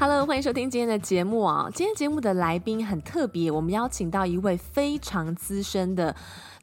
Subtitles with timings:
[0.00, 1.68] Hello，欢迎收听今天的节目啊！
[1.74, 6.14] 今天节目的来宾很特别，我们邀请到一位非常资深的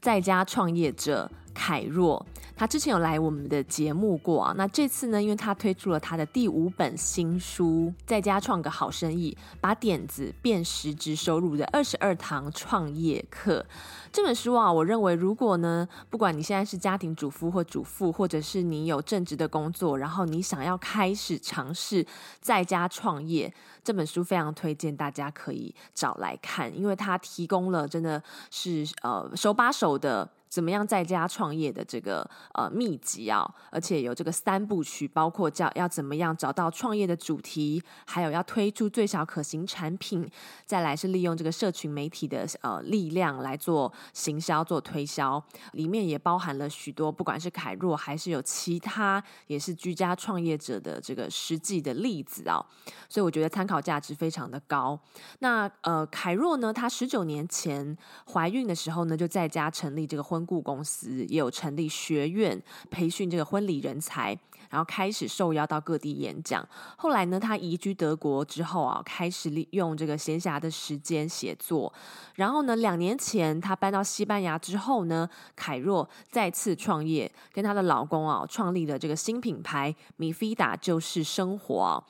[0.05, 2.23] 在家创业者凯若。
[2.55, 13.65] 他之前有来我们的节目过啊，那这次呢，因为他推出了他的第五本新书《在家创个好生意，把点子变实质收入的二十二堂创业课》
[14.13, 22.05] 这本书啊，我认为如果呢，不管你现在是家庭主妇或主妇，或者是你有正职的工作，然后你想要开始尝试
[22.39, 23.53] 在家创业，
[23.85, 30.27] 这本书非常推荐大家可以找来看，因为它提供了真的是呃手把手的。
[30.55, 40.25] 怎么样在家创业的这个呃秘籍啊，而且有这个三部曲，包括叫要怎么样找到创业的主题，还有要推出最小可行产品，
[40.65, 45.43] 再来是利用这个社群媒体的呃力量来做行销、做推销，
[45.73, 52.65] 里面也包含了许多不管是凯若还是有其他也是居家创业者的这个实际的例子啊，
[53.09, 54.97] 所以我觉得参考价值非常的高。
[55.39, 57.97] 那呃凯若呢，她十九年前
[58.31, 64.37] 怀孕的时候呢，就在家成立这个婚顾公司也有成立学院培训这个婚礼人才，
[64.69, 66.67] 然后开始受邀到各地演讲。
[66.97, 71.91] 后来呢，他移居德国之后啊，开始利用这个闲暇的时间写作。
[72.35, 82.03] 然后呢，两年前他搬到西班牙之后呢，凯若再次创业，跟她的老公啊创立了这个新品牌米菲达就是生活。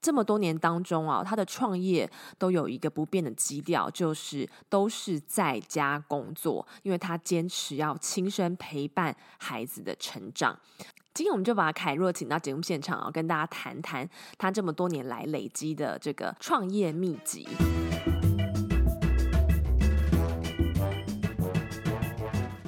[0.00, 10.58] 这么多年当中啊，他的创业都有一个不变的基调，就是都是在家工作，因为他坚持要亲身陪伴孩子的成长。
[11.12, 14.08] 今天我们就把凯若请到节目现场啊，跟大家谈谈
[14.38, 17.46] 他这么多年来累积的这个创业秘籍。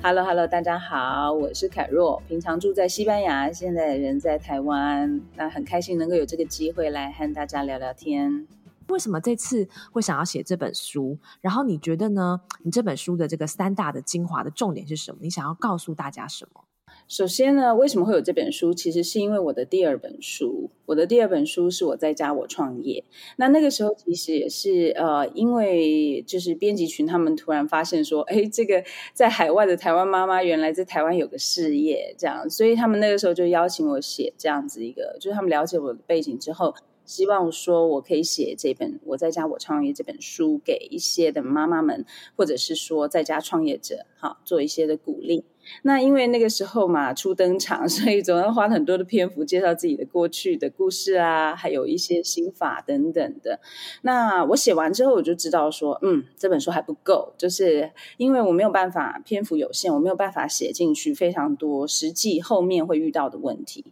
[0.04, 8.48] Hello，Hello，大家好，我是凯若，平常住在西班牙，现在人在台湾，那很开心能够有这个机会来和大家聊聊天。
[8.88, 11.16] 为什么这次会想要写这本书？
[11.40, 12.40] 然后你觉得呢？
[12.64, 15.18] 你这本书的这个三大的精华的重点是什么？
[15.22, 16.64] 你想要告诉大家什么？
[17.12, 18.72] 首先呢，为什么会有这本书？
[18.72, 20.70] 其实是因为我的第二本书。
[20.86, 23.04] 我的第二本书是我在家我创业。
[23.36, 36.74] 那那个时候其实也是呃，因为就是编辑群他们突然发现说，哎，这个在海外的台湾妈妈原来在台湾有个事业，这样，所以他们那个时候就邀请我写这样子一个，就是他们了解我的背景之后，
[37.04, 42.06] 希望说我可以写这本我在家我创业这本书给一些的妈妈们，
[42.38, 45.44] 或者是说在家创业者，好做一些的鼓励。
[45.82, 53.60] 那因为那个时候嘛，初登场， 所以总要花很多的篇幅介绍自己的过去的故事啊，还有一些心法等等的。
[54.02, 63.84] 那我写完之后，我就知道说，嗯，这本书还不够，就是因为我没有办法，篇幅有限，我没有办法写进去非常多实际后面会遇到的问题。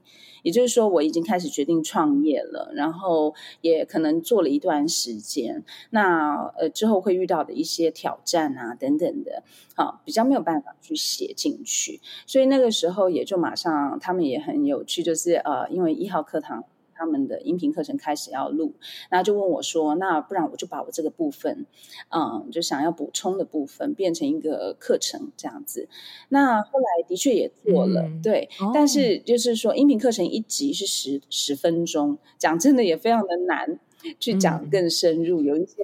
[0.42, 5.64] 也就是说，我已经开始决定创业了，然后也可能做了一段时间。
[5.90, 9.42] 那呃之后会遇到的一些挑战啊等等的，
[9.74, 12.00] 好，比较没有办法去写进去。
[12.26, 16.64] 所以那个时候也就马上，他们也很有趣，就是呃，因为一号课堂。
[17.00, 18.74] 他们的音频课程开始要录，
[19.10, 21.64] 那就问我说：“那不然我就把我这个部分，
[22.10, 25.88] 嗯，就想要补充的部分变成一个课程这样子。”
[26.28, 28.70] 那后来的确也做了，嗯、对、哦。
[28.74, 33.80] 但是就是说，音频课程一集是十十分钟，讲真的也非常的难
[34.18, 35.76] 去讲更深入，嗯、有一些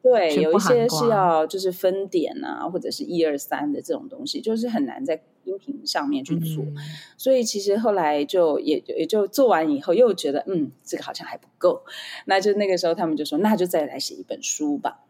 [0.00, 5.20] 对，有一些是要就是分点啊，或者是一二三的这种东西，就是很难在。
[5.44, 6.76] 音频上面去做，嗯，
[7.16, 11.82] 所以其实后来就也也就做完以后，又觉得嗯，这个好像还不够，
[12.26, 15.00] 那就那个时候他们就说，那就再来写一本书吧。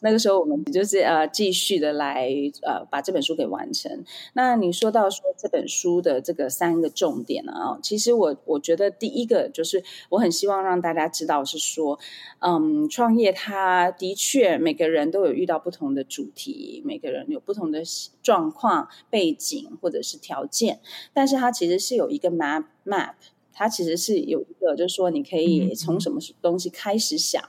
[0.00, 2.30] 那个时候，我们就是呃继续的来
[2.62, 4.04] 呃把这本书给完成。
[4.34, 11.98] 那你说到说这本书的这个三个重点啊，其实我我觉得第一个就是我很希望让大家知道是说，
[12.40, 17.82] 嗯，创业它的确每个人都有遇到不同的主题，每个人有不同的
[18.22, 20.80] 状况背景或者是条件，
[21.12, 23.14] 但是它其实是有一个 map map，
[23.52, 27.42] 它其实是有一个就是说你可以从什么东西开始想。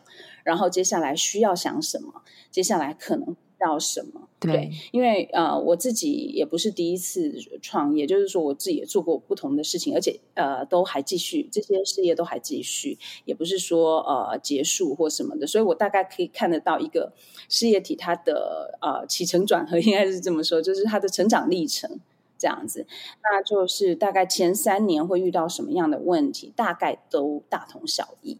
[0.47, 2.21] 然后接下来需要想什么？
[2.49, 4.29] 接下来可能要什么？
[4.39, 17.11] 对，对，因为呃，我自己也不是第一次创业，就是说我自己也做过不同的事情，而且呃，都还继续这些事业都还继续，也不是说呃结束或什么的，所以我大概可以看得到一个
[17.49, 21.99] 事业体它的呃起承转合，应该是这么说，就是它的成长历程
[22.37, 22.87] 这样子。
[23.21, 28.37] 那就是大概前三年会遇到什么样的问题，大概都大同小异。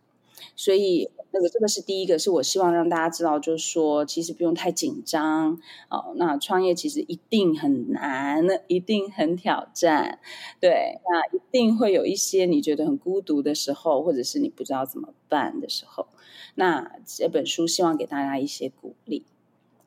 [0.55, 5.59] 所以，那个这个是第一个，是我希望让大家知道，就是说，其实不用太紧张
[5.89, 6.13] 哦。
[6.15, 10.19] 那创业其实一定很难，一定很挑战，
[10.59, 16.07] 对，那一定会有一些你觉得很孤独的时候，或者是你不知道怎么办的时候。
[16.55, 19.23] 那这本书希望给大家一些鼓励，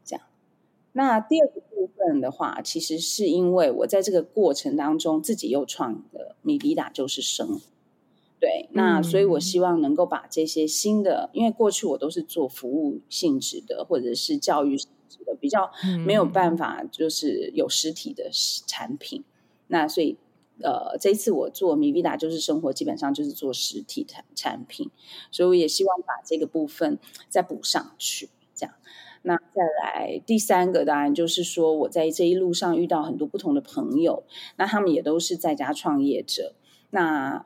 [0.05, 0.25] 这样。
[0.93, 7.61] 那第二个部分的话，其实是因为我在这个过程当中自己又创的米维达就是生。
[8.41, 15.71] 对，那所以，我希望能够把这些新的，嗯、因为过去我都是做服务性质的，或者是教育性质的，比较
[16.07, 18.31] 没有办法就是有实体的
[18.67, 19.21] 产品。
[19.21, 19.25] 嗯、
[19.67, 20.17] 那所以，
[20.63, 24.91] 呃，这一次我做米维达就是生活，基本上就是做实体产产品，
[25.31, 26.99] 所以我也希望把这个部分
[27.29, 28.31] 再补上去。
[28.55, 28.75] 这样，
[29.21, 34.23] 那再来第三个，当然就是说我在这一路上遇到很多不同的朋友，
[34.57, 36.55] 那他们也都是在家创业者，
[36.89, 37.45] 那。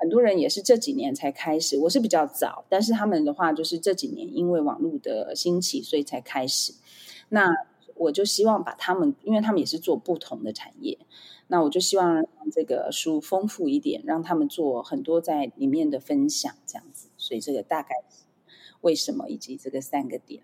[0.00, 6.74] 很多人也是这几年才开始，我是比较早，但是他们的话就是这几年因为网络的兴起，所以才开始。
[7.28, 7.52] 那
[7.94, 10.98] 我就希望把他们，因为他们也是做不同的产业，
[11.48, 17.08] 那我就希望让这个书丰富一点，让他们做很多在里面的分享，这样子。
[17.16, 18.24] 所以这个大概是
[18.80, 20.42] 为什么，以及这个三个点。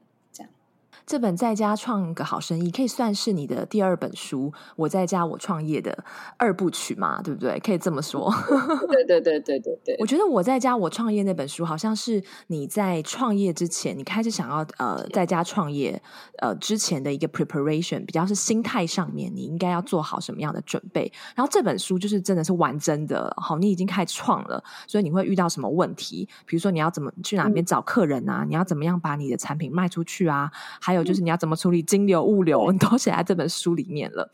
[1.06, 4.52] 这本在家创个好生意，可以算是你的第二本书。
[4.76, 6.04] 我在家我创业的
[6.38, 7.58] 二部曲嘛，对不对？
[7.60, 8.32] 可以这么说。
[8.88, 9.96] 对对对对对对。
[10.00, 16.00] 我觉得我在家我创业那本书，好像是你在创业之前，你开始想要呃在家创业
[16.38, 21.12] 呃之前的一个 preparation，比较是心态上面你应该要做好什么样的准备。
[21.34, 26.26] 然后这本书就是真的是完整的，好，你已经开始创了，所以你会遇到什么问题？
[26.46, 28.42] 比如说你要怎么去哪边找客人啊？
[28.44, 30.50] 嗯、你要怎么样把你的产品卖出去啊？
[30.80, 34.30] 还还有就是你要怎么处理金流、物流，你都写在这本书里面了。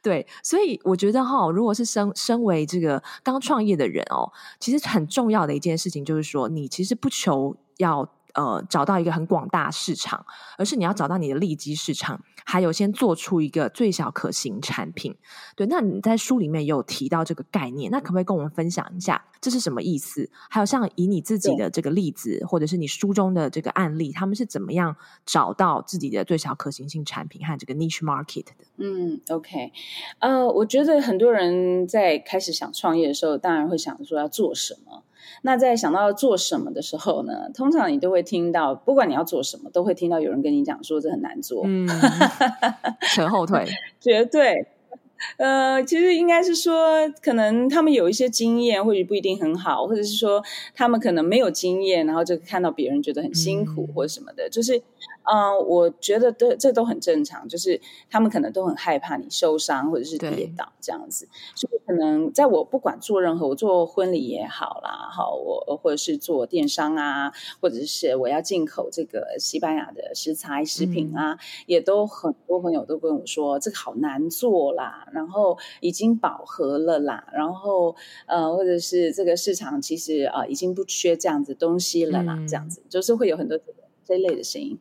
[0.00, 8.08] 对，所以我觉得哈，如果是身身为这个刚创业的人哦，其实很重要的一件事情就是说，你其实不求要。
[8.34, 10.26] 呃，找到一个很广大市场，
[10.58, 15.16] 而是你要找到你的利基市场，还有先做出一个最小可行产品。
[15.56, 20.28] 对，那你在书里面也有提到这个概念，那可不可以跟我们分享一下这是什么意思？
[20.50, 28.52] 还有像以你自己的这个例子，或者是你书中的这个案例，他们是怎么样找到自己的最小可行性产品和这个 niche market 的？
[28.78, 29.72] 嗯，OK，
[30.18, 35.04] 呃，我觉得很多人在开始想创业的时候，当然会想说要做什么。
[35.42, 41.88] 那在想到要做什么的时候呢，通常你都会听到，不管你要做什么，都会听到有人跟你讲说这很难做，嗯，
[43.14, 43.66] 扯后腿，
[44.00, 44.66] 绝对。
[45.38, 50.42] 呃，其实应该是说，可能他们有一些经验，或许不一定很好，或者是说
[50.74, 54.82] 他们可能没有经验，然后就看到别人觉得很辛苦或者什么的，嗯、就是。
[55.24, 57.80] 嗯、呃，我觉得都这都很正常，就是
[58.10, 83.83] 他们可能都很害怕你受伤或者是跌倒这样子，所以可能在我不管做任何，我做婚礼也好啦，好我或者是做电商啊，或者是我要进口这个西班牙的食材食品啊，嗯、也都很多朋友都跟我说这个好难做啦，然后已经饱和了啦，然后呃或者是这个市场其实啊、呃、已经不缺这样子东西了啦，嗯、这样子就是会有很多这个。
[84.04, 84.78] 这一类的声音，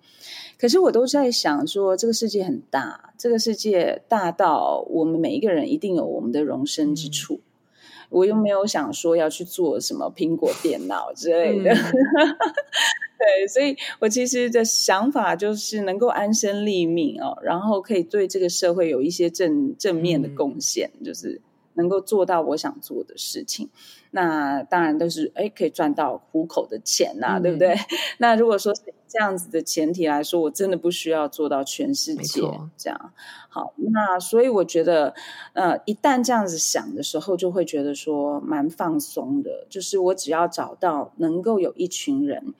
[0.59, 7.36] 可是我都在想说，这个世界很大，这个世界大到我们每一个人一定有我们的容身之处。
[7.36, 11.75] 嗯、我又没有想说要去做什么苹果电脑之类的，嗯、
[13.17, 21.41] 对，所以我其实的想法就是能够安身立命哦，然后可以对这个社会有一些正正面的贡献，嗯、就是。
[21.75, 23.67] 能够做到我想做的事情，
[24.15, 27.75] 那当然都是哎，可以赚到糊口的钱呐、啊，嗯、对不对？
[28.20, 32.41] 那如果说是这样子的前提来说，我真的不需要做到全世界
[32.77, 33.12] 这样。
[33.50, 35.15] 好，那所以我觉得，
[35.53, 39.65] 呃，一旦这样子想的时候，就会觉得说蛮放松的。
[39.67, 42.53] 就是我只要找到能够有一群人，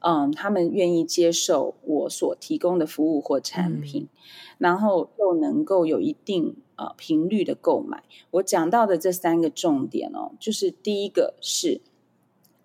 [0.00, 4.08] 嗯，他们愿意接受我所提供的服务或产品，嗯、
[4.56, 6.56] 然后又能够有一定。
[6.76, 8.02] 呃，频率的购买，
[8.32, 11.80] 我讲到的这三个重点哦，就是第一个是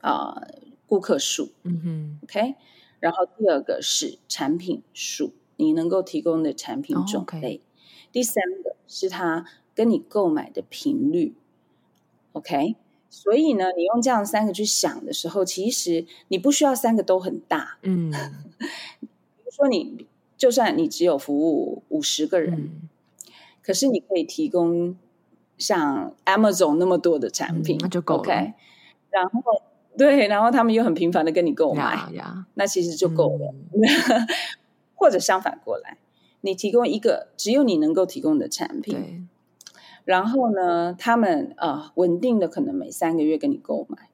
[0.02, 0.48] 啊、呃，
[0.88, 2.56] 顾客数，嗯哼，OK，
[3.00, 7.60] 然后第二个是产品数，你能够提供的产品种类，oh, okay.
[8.12, 11.36] 第三个是他跟你购买的频率
[12.34, 12.76] ，OK，
[13.10, 18.12] 所以呢，你用这样三个去想的时候，其实你不需要三个都很大，嗯，
[19.00, 19.08] 比
[19.46, 20.08] 如说你。
[20.40, 22.90] 就算你只有服务五十个人，嗯、
[23.62, 24.96] 可是你可以提供
[25.58, 28.24] 像 Amazon 那么多的产品，嗯、那就够了。
[28.24, 28.54] Okay?
[29.10, 29.42] 然后
[29.98, 32.44] 对，然后他们又很频繁的跟你购买，yeah, yeah.
[32.54, 33.54] 那其实就够了。
[33.74, 33.82] 嗯、
[34.96, 35.98] 或者相反过来，
[36.42, 39.22] 你提供一个只有你能够提供的产品，对
[40.06, 44.10] 然后呢，他们呃稳定的可能每三个月跟你购买。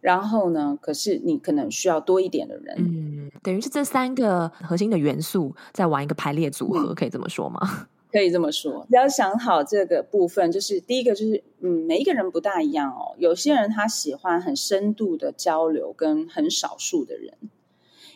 [0.00, 0.76] 然后呢？
[0.82, 7.86] 可是你可能需要多一点的人，嗯，等于是这三个核心的元素在玩一个排列组合，嗯、可以这么说吗？
[8.12, 8.86] 可以这么说。
[8.90, 13.16] 你要想好这个部分，就是第一个就是，嗯，每一个人不大一样哦。
[13.18, 17.32] 有些人他喜欢很深度的交流，跟很少数的人。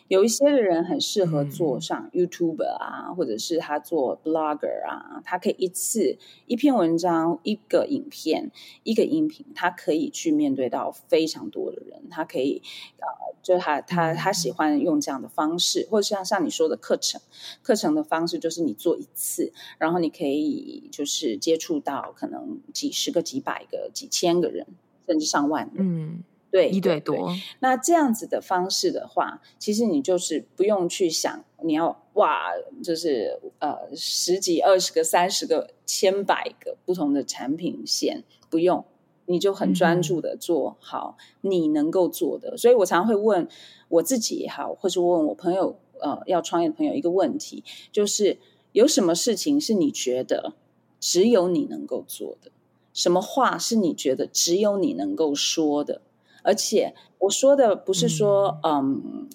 [0.07, 8.51] 有一些的人很适合做上 YouTuber 啊，嗯、或者是他做 Blogger 啊，他可以一次一篇文章、一个影片、
[8.83, 12.61] 一个音频，他可以去面对到非常多的人，他可以
[12.97, 17.19] 呃，就他他他喜欢用这样的方式，或者像像你说的课程，
[17.61, 24.65] 课程的方式就是你做一次，然后你可以就是接触到可能几十个、几百个、几千个人，
[25.05, 25.85] 甚至上万人。
[25.85, 26.23] 嗯。
[26.57, 27.41] 对，一对多对。
[27.59, 32.51] 那这样子的方式的话，其实你就是不用去想你要哇，
[32.83, 38.83] 就是呃十几、二十个、三十个、千百个不同的产品线，不用，
[39.25, 42.51] 你就很专注的做好你能够做的。
[42.51, 43.47] 嗯、所以我常常会问
[43.89, 48.39] 我自己也好，或是问我朋友呃要创业的朋友一个问题，就是
[48.71, 50.53] 有什么事情是你觉得
[50.99, 52.51] 只有你能够做的？
[52.93, 56.01] 什么话是你觉得只有你能够说的？
[56.47, 59.29] 而且我说的不是说，嗯，嗯，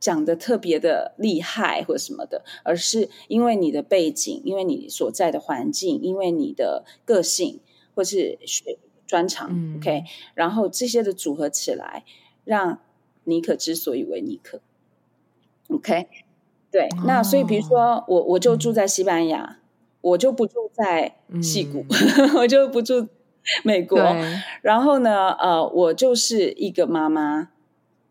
[0.00, 7.60] 讲的特别的厉害或者什么的，而是因为你的背景，因为你所在的环境，因为你的个性
[7.94, 10.02] 或是学专长，嗯，OK，
[10.34, 12.02] 然后这些的组合起来，
[12.44, 12.80] 让
[13.22, 14.60] 尼可之所以为尼可
[15.68, 16.08] ，OK，
[16.72, 19.62] 对，哦，那所以比如说我我就住在西班牙，嗯，
[20.00, 23.06] 我就不住在戏谷，嗯， 我就不住。
[23.62, 23.98] 美国，
[24.62, 27.50] 然后呢，呃，我就是一个妈妈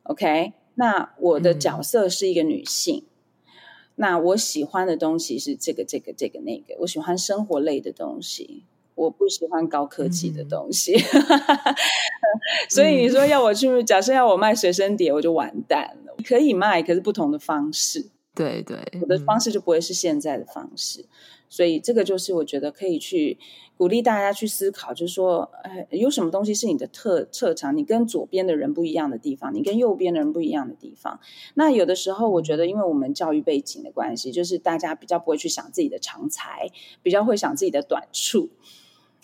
[0.04, 3.06] ，OK，那我的角色是一个女性，
[3.46, 3.51] 嗯、
[3.96, 8.63] 那我喜欢的东西是这个、这个、这个、那个，我喜欢生活类的东西，
[8.96, 11.75] 我不喜欢高科技的东西，嗯、
[12.70, 16.15] 所以你说要我去，假设要我卖随身碟，我就完蛋了。
[16.25, 21.01] 可以卖，可是不同的方式，对对，我的方式就不会是现在的方式。
[21.01, 21.08] 嗯
[21.49, 23.37] 所以这个就是我觉得可以去
[23.77, 27.75] 鼓励大家去思考，就是说，哎，有什么东西是你的特特长？
[27.75, 31.19] 你跟左边的人不一样的地方，你跟右边的人不一样的地方。
[31.53, 36.69] 那有的时候，我觉得，因为我们教育背景的关系，就是大家比较不会去想自己的长才，
[37.03, 38.49] 比较会想自己的短处。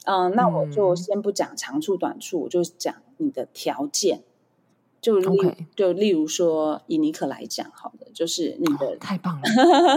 [0.06, 4.24] 嗯，那我就先不讲长处短处，我就讲你的条件。
[5.02, 9.42] 就例.就例如说，以尼克来讲，好的，就是你的、哦、太棒了，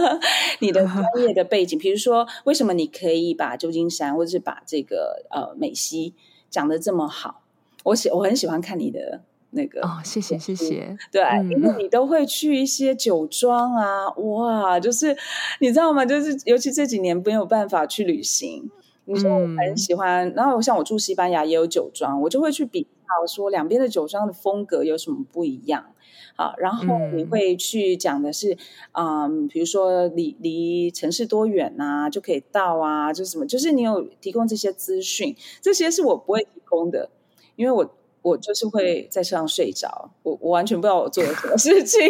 [0.59, 6.15] 你的专业的背景，比如说，为什么你可以把旧金山或者是把这个呃美西
[6.49, 7.43] 讲的这么好？
[7.83, 9.21] 我喜我很喜欢看你的
[9.51, 15.15] 那个哦，谢谢谢谢，对，嗯、因为你都会去一些酒庄啊，哇，就是
[15.59, 16.03] 你知道吗？
[16.03, 18.71] 就是尤其这几年没有办法去旅行，
[19.05, 22.87] 你说我很喜欢，嗯、然后像我住西班牙也有酒庄，我就会去比。
[23.07, 25.93] 好说两边的酒庄的风格有什么不一样？
[26.37, 28.57] 好，然后你会去讲的是，
[28.91, 37.09] 嗯，比如说离离城市多远啊，就可以到啊，就是什么，就是你有提供这些资讯，这些是我不会提供的，
[37.55, 42.01] 因为我我就是会在车上睡着，我我完全不知道我做了什么事情。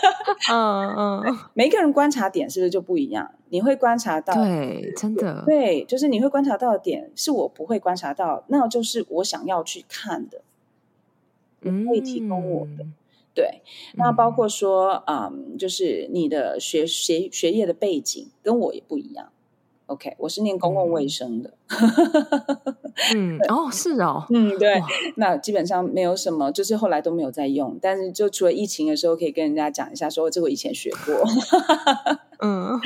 [0.50, 3.30] 嗯嗯， 每一个人观察点是不是就不一样？
[3.50, 10.40] 你会观察到，对，真的，对，就是你会观察到的点是我不会观察到，那就是我想要去看的，
[11.60, 12.94] 你可以提供我的，嗯、
[13.34, 13.60] 对，
[13.96, 19.30] 那包括说，嗯，就是你的学学学业的背景跟我也不一样。
[19.88, 21.54] OK，我是念公共卫生的。
[23.14, 24.78] 嗯， 哦，是哦，嗯，对，
[25.16, 27.78] 那基本上没有什么，就是后来都没有在用。
[27.80, 31.24] 但是就除了疫情的时候，可以跟人家讲一下，说这我以前学过。
[32.40, 32.78] 嗯，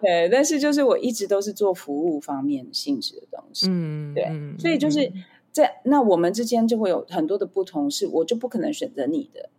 [0.00, 3.66] 对，但是就是我一直都是做服务方面性质的东西。
[3.68, 5.12] 嗯，对，所以就是
[5.52, 9.50] 在那我们之间就会有很多的不同，是我就不可能选择你的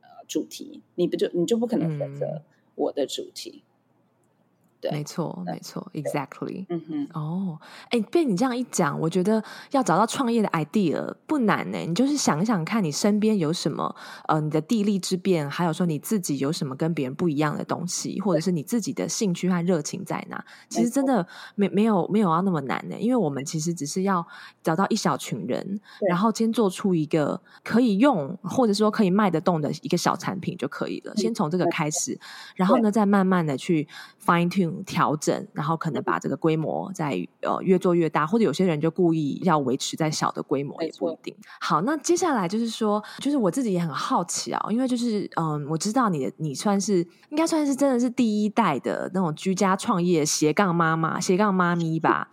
[0.00, 2.42] 呃主题，你不就你就不可能选择
[2.76, 3.64] 我的主题。
[4.80, 6.64] 对，没错，没错，exactly。
[6.70, 7.58] 嗯哼，哦，
[7.90, 11.78] 哎，被你这样一讲，我觉得要找到创业的 idea 不难呢。
[11.78, 13.94] 你就是想一想看你身边有什么，
[14.26, 20.42] 呃，你的地利之便，还有说你自己有什么跟别人不一样的东西，或者是你自己的兴趣和热情在哪。
[20.70, 24.26] 其实真的没没有没有要那么难呢，因为我们其实只是要
[24.62, 31.14] 找到一小群人，然后先做出一个可以用，或者说可以卖得动的一个小产品就可以了。
[31.16, 32.18] 先从这个开始，
[32.54, 33.86] 然后呢，再慢慢的去
[34.24, 34.69] fine tune。
[34.84, 41.34] 调整，然后可能把这个规模再呃越做越大，或者有些人就故意要维持在小的规模也不一定。
[41.60, 46.98] 好，那接下来就是说，就是我自己也很好奇啊，因为就是嗯，我知道你的你算是
[47.30, 52.30] 应该算是真的是第一代的那种居家创业斜杠妈妈斜杠妈咪吧。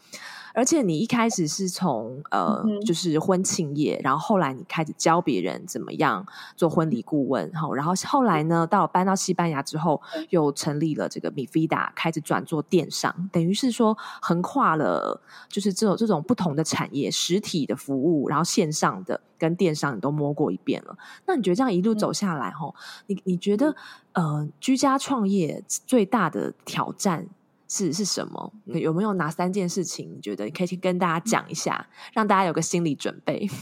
[0.57, 20.97] 而且你一开始是从呃，就是婚庆业，然后后来你开始教别人怎么样做婚礼顾问，哈，然后后来呢，到搬到西班牙之后，又成立了这个 MiVida，开始转做电商，等于是说横跨了就是这种这种不同的产业，实体的服务，然后线上的跟电商你都摸过一遍了。
[21.27, 22.73] 那你觉得这样一路走下来，哈，
[23.05, 23.75] 你你觉得
[24.13, 27.27] 呃，居家创业最大的挑战？
[27.67, 28.53] 是是什么？
[28.65, 30.13] 有没有哪三件事情？
[30.15, 33.47] 你觉得你可以去跟大家讲一下，让大家有个心理准备。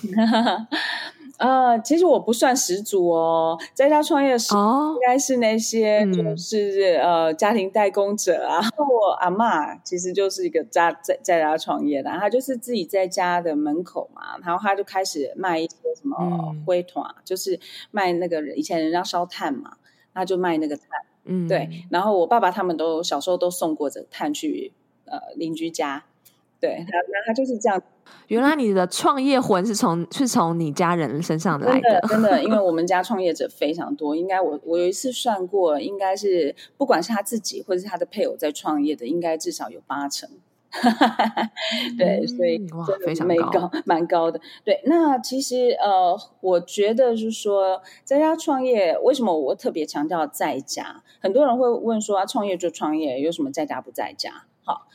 [1.38, 8.60] 呃，其实我不算始祖哦，在家创业时应该是那些就是、哦、呃家庭代工者啊。
[8.78, 17.60] 嗯、我阿妈其实就是一个家在在家创业的，她就是自己在家的门口嘛，然后她就开始卖一些什么灰团，嗯、就是
[17.92, 19.74] 卖那个以前人家烧炭嘛，
[20.14, 20.88] 她就卖那个炭。
[21.26, 24.72] 嗯，对，然后我爸爸他们都小时候都送过这个炭去
[25.06, 26.06] 呃邻居家，
[26.60, 27.82] 对，他那他就是这样。
[28.28, 40.30] 原来你的创业魂是从是从你家人身上来的，真的，真的，因为我们家创业者非常多，应该我我有一次算过，应该是不管是他自己或者是他的配偶在创业的，应该至少有八成。
[41.98, 44.40] 对，所以哇，非常高，蛮高的。
[44.64, 51.04] 对，那其实呃，我觉得是说，在家创业，为什么我特别强调在家？
[51.20, 54.46] 很多人会问说啊，创业就创业，有什么在家不在家？
[54.64, 54.88] 好，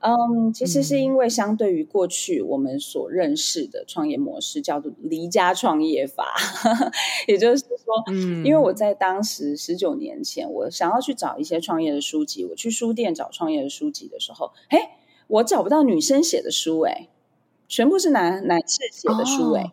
[0.00, 6.34] 嗯，其实是因为相对于过去我们所认识的创业模式，叫做离家创业法，
[7.28, 14.78] 也就是说，嗯，因为我在当时十九年前，我想要去找一些创业的书籍，我去书店找创业的书籍的时候，嘿。
[15.30, 17.08] 我找不到女生写的书哎，
[17.68, 19.62] 全部是男男士写的书哎。
[19.62, 19.70] Oh.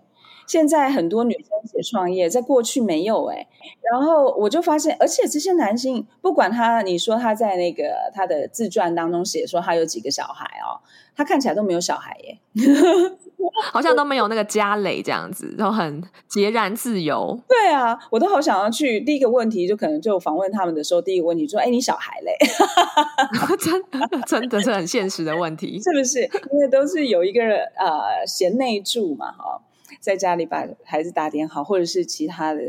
[0.48, 3.46] 现在很多女生写创业，在过去没有哎。
[3.92, 10.80] 然后我就发现，而且这些男性，不管他，你说他在那个他的自传当中写说他有几个小孩哦，
[11.16, 12.40] 他看起来都没有小孩耶。
[13.72, 17.40] 好像都没有那个家累这样子，都很孑然自由。
[17.48, 19.00] 对啊，我都好想要去。
[19.02, 22.36] 第一个问题就可能就访问他们的时候，第一个问题说：“哎，你小孩嘞？”
[23.58, 26.22] 真的真的是很现实的问题， 是不是？
[26.52, 29.62] 因为都是有一个人呃贤内助嘛，哈，
[30.08, 32.62] 在家里把孩子打点好，或者是其他的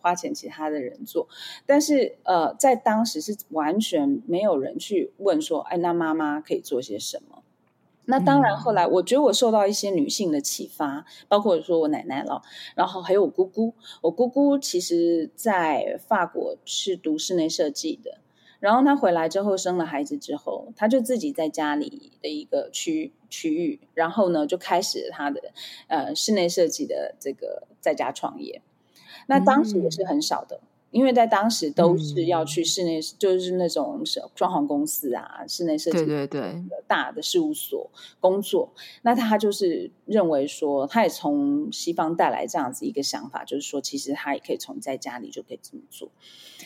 [0.00, 1.28] 花钱其他的人做。
[1.66, 7.42] 但是呃，在当时是完全没有人去问说：“哎，那妈妈可以做些什么？”
[8.08, 12.40] 那当然，后来我觉得我受到一些女性的启发，包括说我奶奶了，
[12.74, 13.74] 然后还有我姑姑。
[14.00, 18.20] 我姑姑其实在法国是读室内设计的，
[18.66, 25.40] 然后他回来之后生了孩子之后，他就自己在家里的一个区区域，然后呢就开始他的
[25.86, 28.60] 呃室内设计的这个在家创业。
[29.28, 30.56] 那当时也是很少的。
[30.56, 34.02] 嗯因为在当时都是要去室内，嗯、就是那种
[34.34, 38.72] 装潢公司啊，室内设计对对对大的事务所工作。
[39.02, 46.08] 那他就是认为说，他也从西方带来这样子一个想法，就是说，其实他也可以从在家里就可以这么做。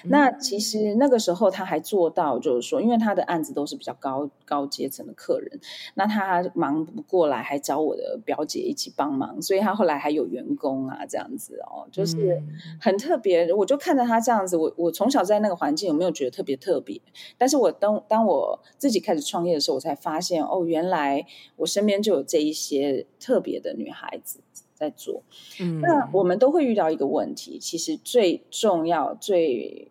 [0.04, 5.58] 嗯、那其实那个时候他还做到，就是说，因为他的案子都是比较高高阶层的客人，
[5.94, 12.40] 那他忙不过来，还找我的表姐一起帮忙，所以他后来还有员工啊，这样子哦，就是
[12.80, 13.52] 很特别。
[13.54, 14.20] 我就看着他。
[14.20, 17.00] 这样子，我我从小在那个环境有没有觉得特别特别？
[17.38, 24.40] 但是我当当我自己开始创业的时候，我才发现哦，原来我身边就有这一些特别的女孩子
[24.74, 25.22] 在做。
[25.58, 29.90] 嗯，那我们都会遇到一个问题，其实最重要、最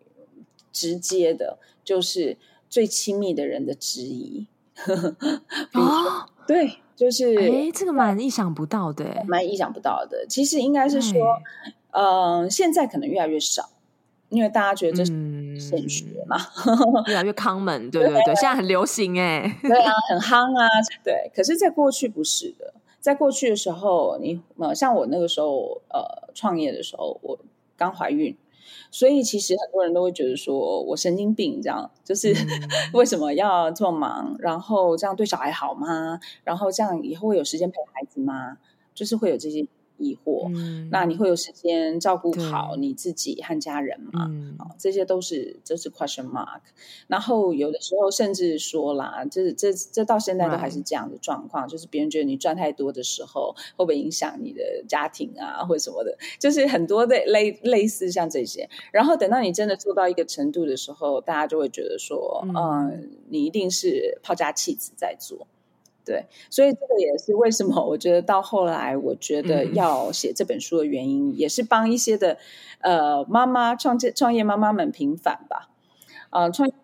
[0.72, 2.36] 直接的，就是
[2.68, 4.46] 最亲密的人的质疑。
[5.74, 10.24] 哦，对，就是哎，这个蛮意想不到的，蛮意想不到的。
[10.28, 11.20] 其实应该是说，
[11.90, 13.68] 嗯、呃，现在可能越来越少。
[14.30, 15.12] 因为大家觉得这是
[15.58, 20.66] 现学嘛，嗯、越来越 common，对对对，对现在很流行哎，对啊，很夯啊，
[21.04, 21.30] 对。
[21.34, 27.38] 可是，在过去不是的，在过去的时候，你呃，像我那个时候呃创业的时候，我
[27.76, 28.36] 刚怀孕，
[28.90, 32.32] 所以其实很多人都会觉得说我神经病，这样就是
[32.94, 34.36] 为什么要这么忙？
[34.38, 36.20] 然后这样对小孩好吗？
[36.44, 38.58] 然后这样以后会有时间陪孩子吗？
[38.94, 39.66] 就是会有这些。
[40.00, 44.26] 疑惑，嗯、那你会有时间照顾好你自己和家人吗？
[44.30, 46.60] 嗯、这些都是这是 question mark。
[47.06, 56.16] 然后有的时候甚至说啦，这这这到现在都还是这样的状况就是别人觉得你赚太多的时候，会不会影响你的家庭啊，或者什么的？
[56.38, 58.68] 就是很多的类类似像这些。
[58.90, 65.46] 然后等到你真的做到一个程度的时候，大家就会觉得说，嗯、呃，你一定是抛家弃子在做。
[66.10, 72.36] 对，所以这个也是为什么我觉得到后来，我觉得要写这本书的原因，嗯、也是帮一些的
[72.80, 75.68] 呃妈妈创建创业妈妈们平反吧，
[76.30, 76.74] 啊、呃，创业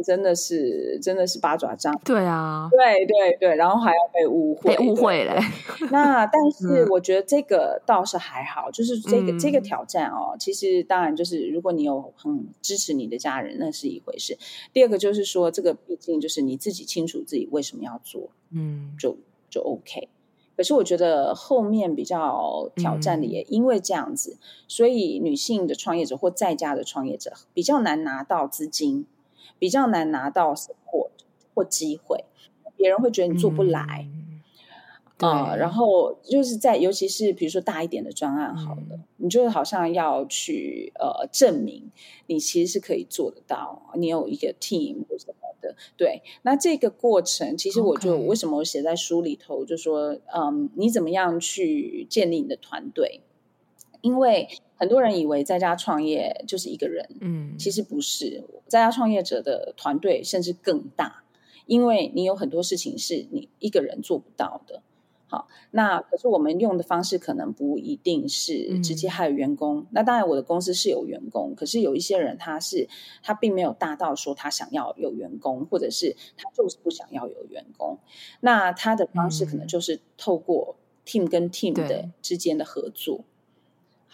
[0.00, 5.36] 真的是真的是八爪章，对啊，对对对，然后还要被误会，被误会嘞。
[5.90, 14.38] 那但 是我觉得这个倒是还好，嗯、就是这个这个挑战哦，其实当然就是如果你有很支持你的家人，那是一回事。
[14.72, 19.16] 第二个就是说，这个毕竟就是你自己清楚自己为什么要做，嗯，就
[19.50, 20.08] 就 OK。
[20.54, 29.06] 可是我觉得后面比较挑战的也因为这样子，嗯、所以女性的创业者或在家的创业者比较难拿到资金。
[29.62, 31.10] 比较难拿到 support
[31.54, 32.24] 或机会，
[32.74, 34.08] 别人会觉得你做不来，
[35.18, 41.92] 啊、嗯呃，然后就是在尤其是比如说大一点的专案，好了，嗯、你就好像要去呃证明
[42.26, 46.22] 你其实是可以做得到，你有一个 team 或什么的，对。
[46.42, 53.20] 那这个过程，其实我就.为什么我写在书里头，就说嗯，你怎么样去建立你的团队？
[54.00, 54.48] 因为
[54.82, 61.22] 很多人以为在家创业就是一个人，嗯，其实不是，在家创业者的团队甚至更大，
[61.66, 64.82] 因为你有很多事情是你一个人做不到的。
[65.28, 69.78] 好，那可是我们用的方式可能不一定是直接还有员工。
[69.78, 72.88] 嗯、那当然，我的公司是有员工，可是有一些人他是
[73.22, 78.00] 他并没有大到说他想要有员工，或者是他就是不想要有员工。
[78.40, 80.74] 那他的方式可能就是透过
[81.06, 83.24] team 跟 team 的之间的合作。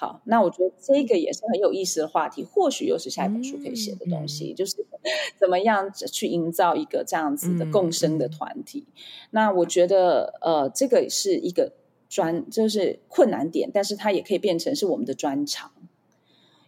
[0.00, 4.76] 好，那我觉得这个也是很有意思的话题，或许又是下一本书可以写的东西，嗯、就是
[5.36, 8.86] 怎么样去营造一个这样子的共生的团体。
[8.86, 8.94] 嗯、
[9.32, 11.72] 那我觉得，呃，这个是一个
[12.08, 15.72] 专，就是困难点，但是它也可以变成是我们的专长。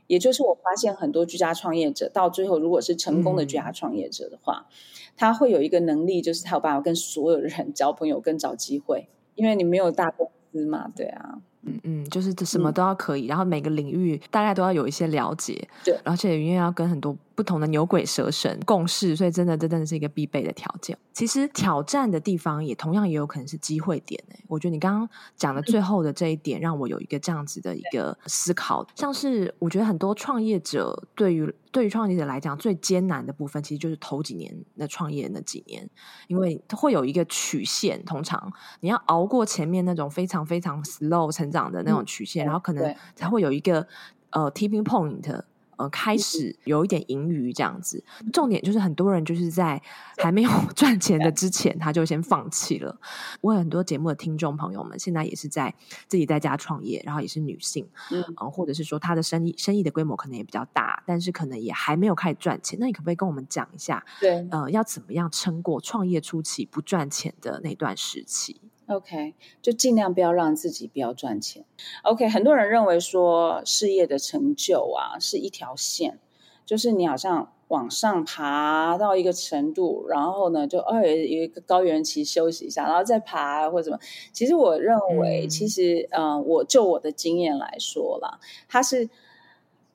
[0.09, 4.75] 也就是我发现很多居家创业者到最后，如果是成功的居家创业者的话，嗯、
[5.17, 11.41] 他会有一个能力，就是他有办法跟所有人 交朋友跟找机会，因为你没有大公司嘛，对啊。
[11.63, 20.95] 嗯嗯，就是什么都要可以，嗯、然后每个领域大概都要有一些了解，对，而且因为要跟很多不同的牛鬼蛇神共事，所以真的这真的是一个必备的条件。
[21.15, 24.45] 其实挑战的地方也同样也有可能是机会点诶。
[24.47, 35.89] 我觉得你刚刚讲的最后的这一点，让我有一个这样子的一个思考，像是我觉得很多创业者对于对于创业者来讲最艰难的部分，其实就是头几年的创业那几年，
[36.29, 43.87] 因为它会有一个曲线，通常你要熬过前面那种非常非常 slow 成长的那种曲线，嗯、然后可能才会有一个
[44.29, 45.43] 呃 tipping point。
[45.81, 49.81] 呃，开始有一点盈余这样子，重点就是很多人就是在
[50.19, 53.01] 还没有 赚钱的之前，他就先放弃了。
[53.41, 55.75] 我有很多节目的听众朋友们，现在也是在
[56.07, 62.79] 自己在家创业，然后也是女性，嗯、呃，或者是说他的生意生意的规模可能也比较大，但是可能也还没有开始赚钱。
[62.79, 64.05] 那你可不可以跟我们讲一下？
[64.21, 71.65] 对，呃，要怎么样撑过创业初期不赚钱的那段时期？OK，就尽量不要让自己不要赚钱。
[72.03, 76.19] OK，很多人认为说事业的成就啊是一条线，
[76.67, 83.99] 就是你好像往上爬到一个程度，然后呢就哦有一个高原期休息一下，然后再爬或者什么。
[84.33, 89.09] 其实我认为，嗯、其实嗯、呃，我就我的经验来说啦，它是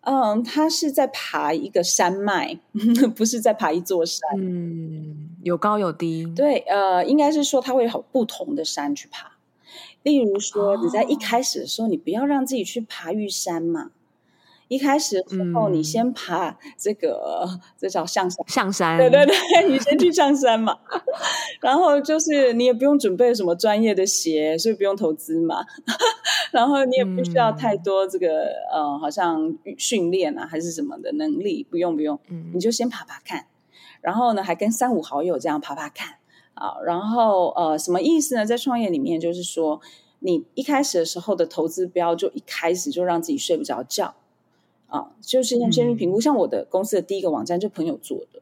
[0.01, 2.59] 嗯，他是在爬一个山脉，
[3.15, 4.21] 不是在爬一座山。
[4.37, 5.24] 嗯。
[5.45, 9.33] 有高有低，对，呃，应该是说它会有不同的山去爬。
[10.01, 13.91] 例如说，你在一开始的时候，哦、你不要让自己去爬玉山嘛。
[14.69, 18.43] 一开始的时候，你先爬这个，嗯、这叫上山。
[18.47, 19.35] 象山，对对对，
[19.69, 20.75] 你先去上山嘛。
[21.61, 25.63] 然后就是你也不用准备什么专业的鞋，所以不用投资嘛。
[26.49, 33.45] 然后你也不需要太多这个，嗯、呃，好像训练啊还是什么的能力，不用不用，嗯、你就先爬爬看。
[34.05, 36.17] 然后呢，还跟三五好友这样爬爬看
[36.53, 38.45] 啊，然后呃，什么意思呢？
[38.45, 39.81] 在创业里面，就是说
[40.19, 44.13] 你一开始的时候的投资标，就一开始就让自己睡不着觉
[44.85, 46.19] 啊，就是先先去评估。
[46.19, 48.41] 嗯、像我的公司的第一个网站就朋友做的，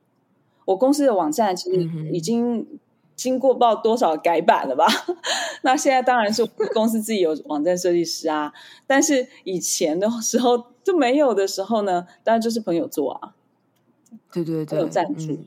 [0.66, 2.68] 我公司的网站其实已经
[3.16, 4.86] 经过不知道多少改版了吧？
[5.64, 8.52] 那现在当然是公司自己有网站设计师啊，
[8.86, 13.34] 但是以前的时候就没有的时候呢，当然就是朋友做啊。
[14.32, 15.38] 对对对，有赞助，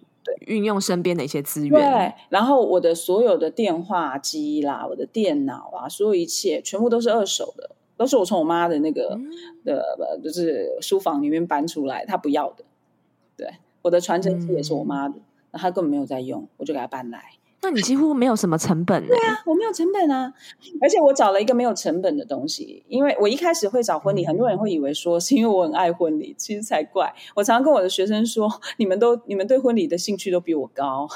[0.46, 1.80] 运用身边的一些资源。
[1.80, 9.30] 对，然后我的所有的电话机啦，我的电脑啊，所有一切全部都是二手的，都是我从我妈的那个、嗯、
[9.64, 12.64] 的，就是书房里面搬出来，她不要的。
[13.36, 13.48] 对，
[13.82, 15.14] 我的传真机也是我妈的，
[15.52, 17.35] 那、嗯、她根本没有在用，我就给她搬来。
[17.62, 19.04] 那你几乎没有什么成本。
[19.06, 20.32] 对啊，我没有成本啊，
[20.80, 27.12] 而且我找了一个没有成本的东西，因为我一开始会找婚礼，嗯、很多人会以为说是因为我很爱婚礼，其实才怪。
[27.34, 31.08] 我常常跟我的学生说，你们都你们对婚礼的兴趣都比我高。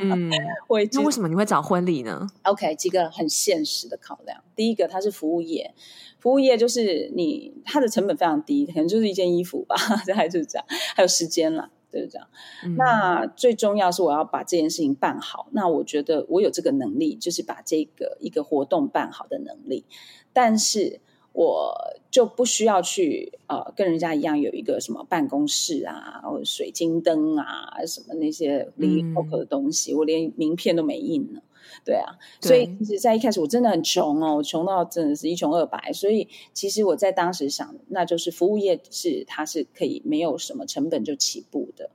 [0.00, 0.30] 嗯，
[0.68, 4.40] 我那为什么你会找婚礼呢？OK，几个很现实的考量。
[4.56, 5.74] 第一个，它是服务业，
[6.20, 9.74] 服务业就是你它的成本非常低，可能就是一件衣服吧，
[10.06, 11.68] 这还是这样，还有时间了。
[11.94, 12.28] 就是这样，
[12.64, 15.48] 嗯、那最重要是我要把这件事情办好。
[15.52, 19.84] 那我觉得我有这个能力，就是把这个一个活动办好的能力。
[20.32, 21.00] 但是
[21.32, 21.74] 我
[22.10, 31.40] 就不需要去呃跟人家一样有一个什么办公室啊，或者水晶灯啊，什么那些离离谱谱的东西，嗯、我连名片都没印呢。
[31.84, 35.92] 对啊，对所以其实，在一开始我真的很穷哦，穷到真的是一穷二白。
[35.92, 41.90] 所以其实我在当时想，那就是服务业是它是可以没有什么成本就起步的。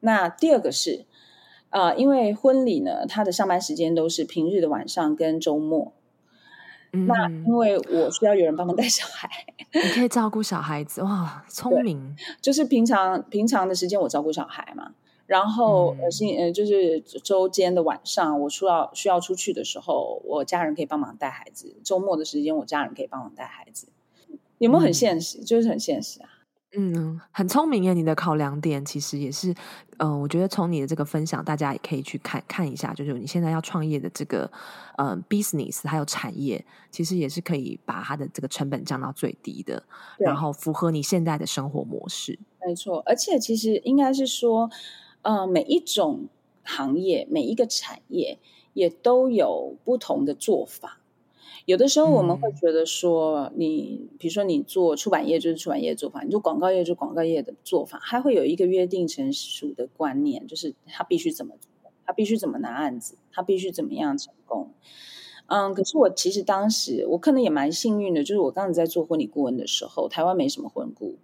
[0.00, 1.06] 那第二个是
[1.70, 5.92] 啊、呃，因为婚礼呢，它的上班时间都是平日的晚上跟周末。
[6.94, 9.28] 嗯、那因为我需要有人帮忙带小孩，
[9.72, 12.14] 你可以照顾小孩子哇，聪明。
[12.42, 14.92] 就是平常平常的时间我照顾小孩嘛。
[15.32, 21.74] 然后呃，星呃，就是周间的晚上，我需要需要出去的时候，我家人可以帮忙带孩子。
[21.82, 23.88] 周末的时间，我家人可以帮忙带孩子。
[24.58, 25.38] 有没有很现实？
[25.38, 26.28] 嗯、就是很现实啊。
[26.76, 27.94] 嗯，很聪明耶！
[27.94, 29.52] 你的考量点其实也是，
[29.96, 34.50] 嗯、呃，我觉得从你的这个分享，大家也可以去看看一下，就是你现在要创业的这个
[34.98, 39.82] 呃 business 还有产业，其实也是可以把它的这个成本降到最低的，
[40.18, 42.38] 然后符合你现在的生活模式。
[42.66, 44.68] 没错，而且其实应该是说。
[45.22, 46.28] 呃，每一种
[46.62, 48.38] 行业，每一个产业
[48.74, 51.00] 也都有不同的做法。
[51.64, 64.70] 有的时候我们会觉得说，你比如说你做出版业就是出版业的做法，你做广告业就是广告业的做法，还会有一个约定成熟的观念，就是他必须怎么做，他必须怎么拿案子，他必须怎么样成功。
[65.46, 71.16] 嗯，可是我其实当时我可能也蛮幸运的，就是我当时在做婚礼顾问的时候，台湾没什么婚顾。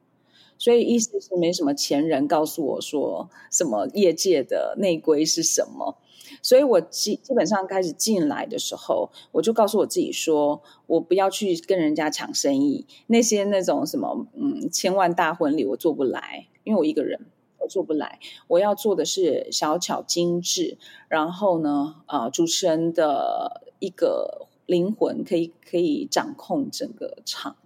[0.59, 5.97] 所以意思是没什么前人告诉我说什么业界的内规是什么，
[6.43, 17.27] 所以我基基本上开始进来的时候，我就告诉我自己说，我不要去跟人家抢生意，那些那种什么嗯千万大婚礼我做不来，因为我一个人
[17.61, 18.19] 我做不来，
[18.49, 20.77] 我要做的是小巧精致，
[21.09, 27.57] 然后呢啊、呃、主持人的一个灵魂可以可以掌控整个场。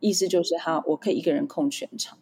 [0.00, 2.18] 意思就是哈，我可以一个人控全场，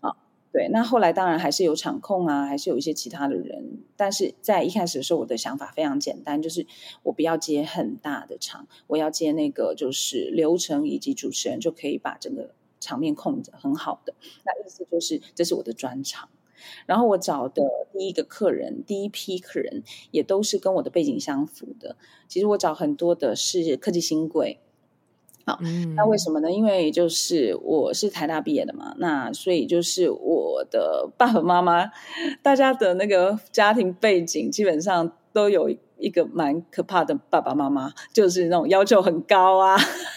[0.00, 0.16] 啊，
[0.52, 0.68] 对。
[0.68, 3.82] 那后来当然还是有场控啊，还是有一些其他的人。
[3.96, 6.66] 但是在一开始的时候，我的想法非常简单，就是
[7.02, 14.14] 我不要接很大的场，我要接那个就是流程以及主持人就可以把整个场面控得很好的。
[14.44, 16.28] 那意思就是这是我的专场。
[16.86, 21.96] 然后我找的第一个客人，第一批客人也都是跟我的背景相符的。
[22.28, 24.60] 其实我找很多的是科技新贵。
[25.44, 25.58] 好，
[25.96, 26.50] 那为什么呢？
[26.50, 31.90] 因为就是我是台大毕业的嘛，那所以就是我的爸爸妈妈，
[32.42, 39.76] 大家的那个家庭背景基本上都有一个蛮可怕的爸爸妈妈，就是那种要求很高啊，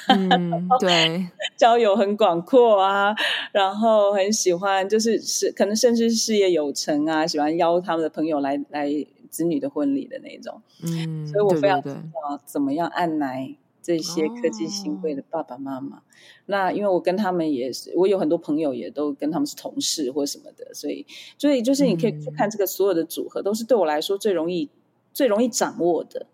[0.09, 3.15] 嗯， 对，交友很广阔啊，
[3.51, 8.91] 然后很喜欢就是是可能甚至事业有成啊，喜欢邀他们的朋友来来
[9.29, 13.57] 子女的婚礼的那种，嗯，所以我非常知道怎么样按捺。
[13.85, 16.01] 这些科技新贵的爸爸妈妈，哦、
[16.47, 21.05] 那因为我跟他们也是，我有很多朋友也都跟他们是同事或什么的，所以，
[21.37, 24.67] 所以就是你可以去看这个所有的组合，嗯、都是对我来说最容易、
[25.13, 26.25] 最容易掌握的。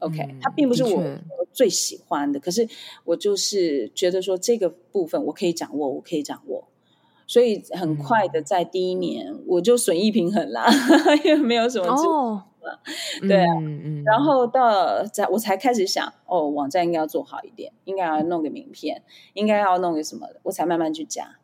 [0.00, 1.02] OK，嗯、它并不是我
[1.54, 2.68] 最喜欢的，可是
[3.06, 6.68] 我就是觉得说这个部分我可以掌握，我可以掌握，
[7.26, 12.44] 所以很快的在第一年我就损益平衡啦，嗯、 因为没有什么哦。
[13.20, 19.02] 对啊，嗯嗯、然后到在我才开始想，哦，网站应该要做好一点，应该要弄个名片，
[19.34, 21.36] 应该要弄个什么的，我才慢慢去加，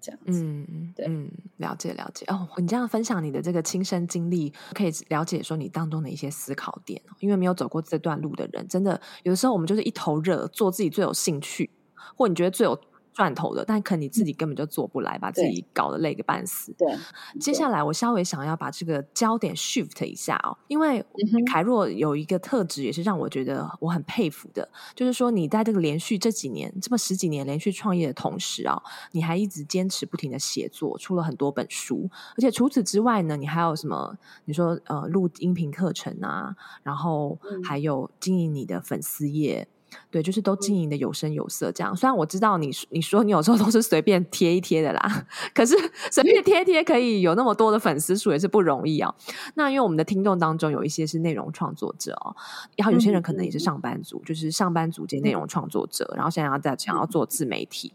[0.00, 0.42] 这样子。
[0.44, 2.26] 嗯对嗯，了解了解。
[2.26, 7.00] 哦，你这样分享你的这个亲身经历，可以了解说你当中的一些思考点。
[7.20, 11.70] 因为没有走过这段路的人，真的有的时候我们就是一头热，做自己最有兴趣，
[12.16, 12.78] 或你觉得最有
[13.12, 16.72] 赚头的，但可能你自己根本就做不来，把自己搞得累个半死。
[16.78, 16.96] 对，
[17.40, 21.04] 接下来我稍微想要把这个焦点 shift 一下哦，因为
[21.46, 28.80] 凯若有一个特质，也是让我觉得我很佩服的，就是说你在这个连续这几年这么十几年连续创业的同时啊，
[29.12, 34.16] 你还一直坚持不停的写作，出了很多本书，而且除此之外呢，你还有什么？
[34.44, 39.68] 你说呃，录音频课程啊，然后还有经营你的粉丝页。
[40.10, 41.94] 对，就是都经营的有声有色，这样。
[41.94, 45.74] 虽然我知道你，你说你有时候都是随便贴一贴的啦，可是
[46.10, 49.14] 随便贴一贴可以有那么多的粉丝数也是不容易哦。
[49.54, 52.34] 那因为我们的听众当中有一些是内容创作者哦，
[52.76, 57.92] 然后有些人可能也是上班族，就是上班族兼内容创作者，然后现在要在想要做自媒体，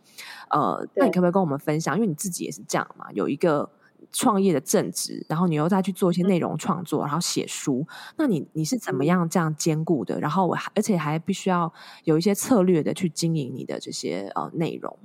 [0.49, 1.95] 呃，那你可不可以跟我们分享？
[1.95, 3.69] 因为你自己也是这样嘛，有一个。
[4.17, 10.17] 创业的正职，然后你又再去做一些内容创作，然后写书，那你你是怎么样这样兼顾的？
[10.21, 11.71] 然后我还而且还必须要
[12.05, 14.97] 有一些策略的去经营你的这些呃内容。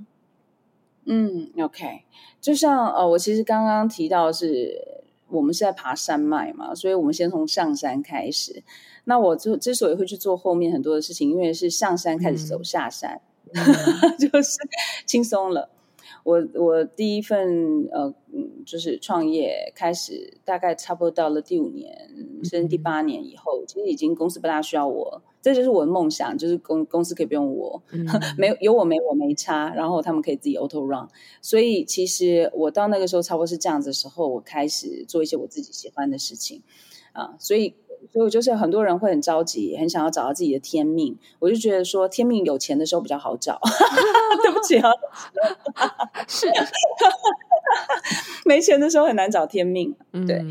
[1.06, 2.04] 嗯，OK，
[2.40, 8.62] 就像呃，我其实刚刚提到是我们是在爬山脉嘛，所以我们先从上山开始。
[9.04, 13.20] 那我之之所以会去做后面很多的事情，因为是上山开始走下山，
[13.52, 13.58] 嗯、
[14.20, 14.58] 就是
[15.04, 15.68] 轻松了。
[16.24, 21.92] 我我第一份呃嗯，就是创业开始，大概差不多到了第五年
[22.44, 28.06] 甚至第八年以后，其实已经公司不大需要我，这就是我的梦想，就是公公司可以不用我，嗯、
[28.38, 31.08] 没有有我没我没差，然后他们可以自己 auto run。
[31.42, 36.62] 所以其实我到那个时候差不多是这样子的时候，我开始做一些我自己喜欢的事情
[37.12, 37.74] 啊，所以。
[38.12, 41.16] 所以，我就是很多人会很着急，很想要找到自己的天命。
[41.38, 43.60] 我就觉得说，天命有钱的时候比较好找。
[44.42, 44.90] 对不起啊，
[46.26, 46.50] 是
[48.44, 49.94] 没钱的时候很难找天命。
[50.26, 50.50] 对，嗯，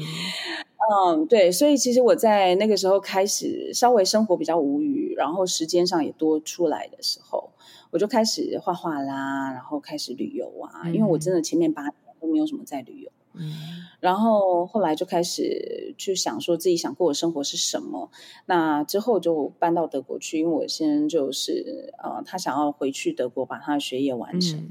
[1.07, 1.51] 嗯，对。
[1.51, 7.49] 所以，其实我在那个时候开始稍微生活比较无语，然后时间上也多出来的时候，
[7.91, 10.83] 我就开始画画啦，然后开始旅游啊。
[10.85, 13.11] 嗯，因为我真的前面八年都没有什么在旅游。
[13.39, 13.51] 嗯，
[13.99, 18.09] 然后后来就开始去想说自己想过的生活是什么。
[18.45, 24.69] 那之后就搬到德国去，因为我先就是呃，他想要回去德国把他的学业完成，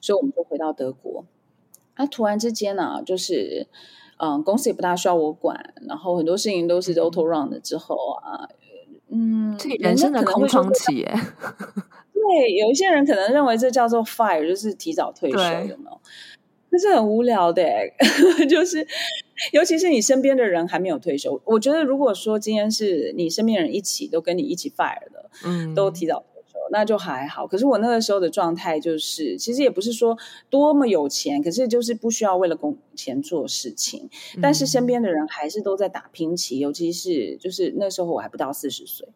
[0.00, 1.24] 所以我们就回到德国。
[1.96, 3.66] 那突然之间呢、啊，就是
[4.22, 8.46] 嗯、公司也不大需要我管，然后很多事情都是 auto run 的之后啊，
[9.08, 11.14] 嗯，人生的空窗期耶。
[12.12, 16.00] 对，有一些人可能认为这叫做 fire，就是提早退休，有没有？
[16.70, 17.62] 这是很无聊的，
[18.48, 18.86] 就是
[19.52, 21.40] 尤其是你身边的人还没有退休。
[21.44, 27.46] 我觉得，如果说今天是你身边人一起都跟你一起 fire 的，嗯，都提早退休，那就还好。
[27.46, 30.16] 可是我那个时候的状态就是，其实也不是说
[30.48, 34.08] 多么有钱，可是就是不需要为了工钱做事情，
[34.40, 39.08] 但是身边的人还是都在打拼期，尤其是就是那时候我还不到四十岁。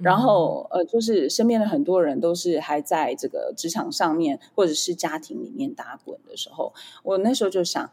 [0.00, 7.84] 然后，呃，就是身边的很多人都是还在这个职场上面，或者是家庭里面打滚的时候，我那时候就想，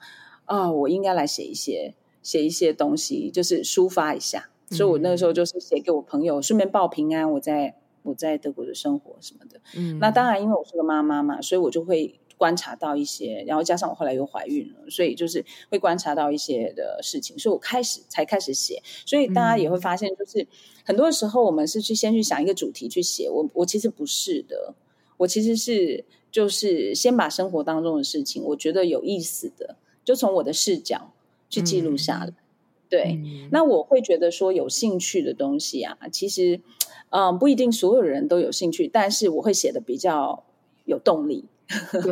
[0.46, 4.50] 啊、哦，我应该来写一些写一些东西，就是抒发一下。
[4.70, 9.60] 嗯、所以我那个时候就是写给我朋友，顺便报平安，我在我在德国的生活什么的。
[9.76, 12.21] 嗯，那当然，因为我是个妈妈嘛，所以我就会。
[12.42, 18.82] 观察到一些，然后加上我后来又怀孕了，所以就是会观察到一些的事情，所以我开始才开始写。
[19.06, 20.48] 所以大家也会发现，就是、嗯、
[20.84, 23.30] 很多时候我们是去先去想一个主题去写。
[23.30, 24.74] 我我其实不是的，
[25.18, 31.14] 我其实是就是先把生活当中的事情，我觉得有意思的，就从我的视角
[31.48, 32.26] 去记录下来。
[32.26, 32.36] 嗯、
[32.90, 36.60] 对，嗯、那我会觉得说有兴趣的东西啊，其实
[37.12, 40.44] 嗯、呃、不一定所有人都有兴趣，但是我会写的比较
[40.86, 41.46] 有动力。
[42.04, 42.12] 对，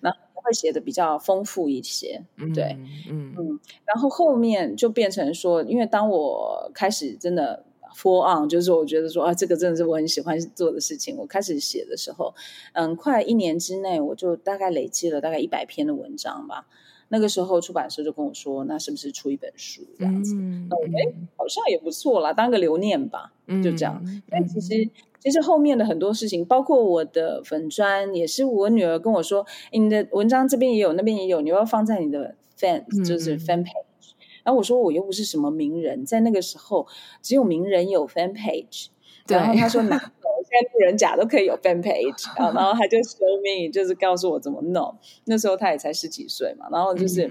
[0.00, 2.22] 然后会写的比较丰富一些，
[2.54, 2.76] 对，
[3.08, 7.64] 嗯嗯，然后后面就变成说，因为当我开始真的
[7.96, 12.34] full on，就是我觉得说啊，这个真的是我很喜欢做的事情，我开始写的时候，
[12.72, 16.66] 嗯，快一年之内，我就大概累积了大概一百篇的文章吧。
[17.08, 20.34] 那个时候出版社就跟我说，那是不是出一本书这样子？
[20.34, 24.02] 嗯、那我觉得好像也不错啦，当个留念吧，就这样。
[24.04, 24.90] 嗯、但其实。
[25.24, 33.70] 其实后面的很多事情，包括我的粉砖，也是我女儿跟我说：“你的文章这边也有，那边也有，你要放在你的 fan，就是 fan page。
[33.70, 36.86] 嗯”然后我说：“我又不是什么名人，在那个时候
[37.22, 38.88] 只有名人有 fan page。
[39.26, 40.00] 对”然后他说：“哪有？
[40.00, 44.94] 现在路人甲都可以有 fan page。”然后他就 show me，就是告诉我怎么弄。
[45.24, 47.30] 那时候他也才十几岁嘛，然后就是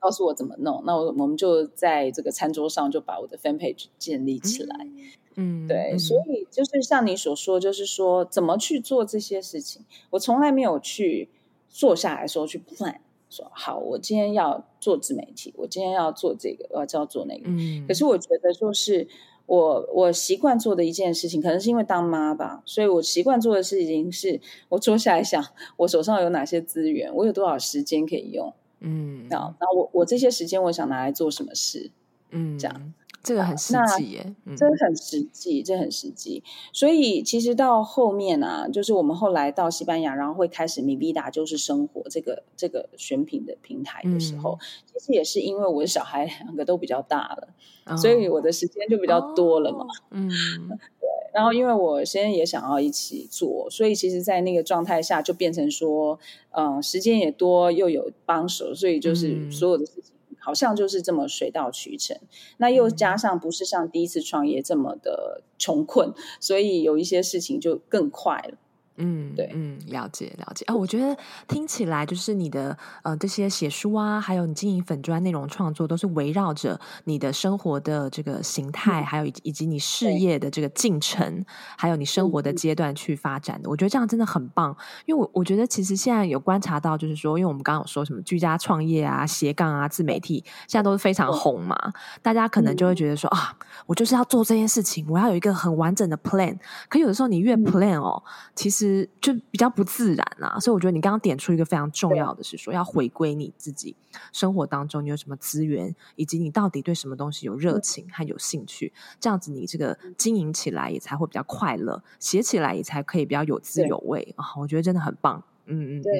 [0.00, 0.78] 告诉我怎么弄。
[0.78, 4.76] 嗯、那我我们就在这个餐桌上就把我的 fan page 建立起来。
[4.86, 4.96] 嗯
[5.36, 11.28] 嗯，对，嗯、所以就是像你所说，就是说怎么去做这些事情，我从来没有去
[11.68, 12.96] 坐下来说去 plan，
[13.30, 17.44] 说好，我今天要做自媒体，我今天要做这个，我要要做那个。
[17.46, 19.08] 嗯，可是我觉得就是
[19.46, 25.42] 我我习惯做的一件事情，可能是因为当妈吧，所以我习惯做的事情是，我坐下来想，
[25.78, 31.90] 我手上有哪些资源，我有多少时间可以用，嗯，然后我我这些时间我想拿来做什么事，
[32.30, 32.92] 嗯，这样。
[33.22, 36.42] 这个很实际耶，嗯、这很实际，这很实际。
[36.72, 47.48] 所以其实到后面啊，就是我们后来到西班牙，然后会开始 Mi Vida 就是生活这个这个选品的平台的时候，嗯、其实也是因为我的小孩两个都比较大了，
[47.86, 49.84] 哦、所以我的时间就比较多了嘛。
[49.84, 50.28] 哦、嗯，
[51.00, 51.08] 对。
[51.32, 56.18] 然后因为我现在也想要一起做，所以其实，在那个状态下，就变成说，
[56.50, 60.11] 嗯、呃，时间也多，又有帮手，所以就是所有的事情。
[60.42, 62.18] 嗯好像就是这么水到渠成，
[62.56, 68.58] 那又加上不是像第一次创业这么的穷困，所以有一些事情就更快了。
[69.02, 70.64] 嗯，对，嗯，了解了解。
[70.68, 71.16] 哦，我觉得
[71.48, 81.44] 听起来就是你的呃这些写书啊，还有你经营粉砖内容创作，都是围绕着你的生活的这个形态，嗯、还有以以及你事业的这个进程，
[81.76, 83.68] 还有你生活的阶段去发展的。
[83.68, 91.76] 嗯、我觉得这样真的很棒，因为我我觉得其实现在有观察到，就是说，因为我们刚刚有说什么居家创业啊、斜杠啊、自媒体，现在都是非常红嘛，
[92.22, 96.56] 大家可能就会觉得说、嗯、啊，我就是要做这件事情，我要有一个很完整的 plan。
[96.88, 98.91] 可有的时候你越 plan 哦，嗯、其实。
[99.20, 103.94] 就比较不自然啊，所以我觉得你刚刚点出一个非常重要的是说，要回归你自己
[104.32, 114.44] 生活当中你有什么资源，以及你到底对什么东西有热情和有兴趣，这样子你这个经营起来也才会比较快乐，写起来也才可以比较有滋有味啊！
[114.58, 116.12] 我觉得真的很棒，嗯嗯，对。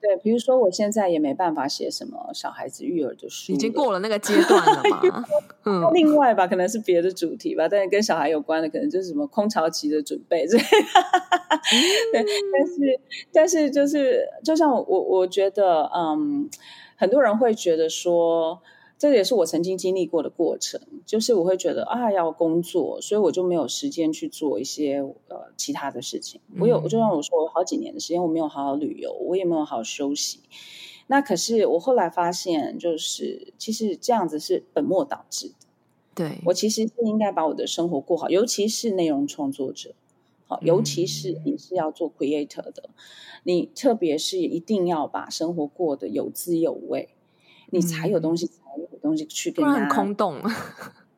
[0.00, 5.24] 对，比如说我现在也没办法写什么小孩子育儿的书，已经过了那个阶段了嘛。
[5.64, 10.46] 嗯，另外吧，可能是别的主题吧，但是跟小孩有关的，可能就是什么空巢期的准备。
[10.48, 10.58] 对，
[12.12, 13.00] 但是
[13.32, 16.48] 但是就是，就像我我我觉得，嗯，
[16.96, 18.62] 很多人会觉得说。
[18.98, 24.96] 这也是我曾经经历过的过程，就是我会觉得啊，要工作，所以我就没有时间去做一些
[25.28, 26.40] 呃其他的事情。
[26.58, 30.40] 我有，就像我说，我好几年的时间我没有好好旅游，我也没有好好休息。
[31.06, 35.66] 那可是我后来发现，就是其实这样子是本末倒置的。
[36.16, 39.94] 对，我其实是应该把我的生活过好，尤其是内容创作者，
[40.48, 42.90] 好，尤其是你是要做 creator 的，
[43.44, 47.10] 你特别是一定要把生活过得有滋有味。
[47.70, 50.40] 你才有东西，才有东西去跟他空洞。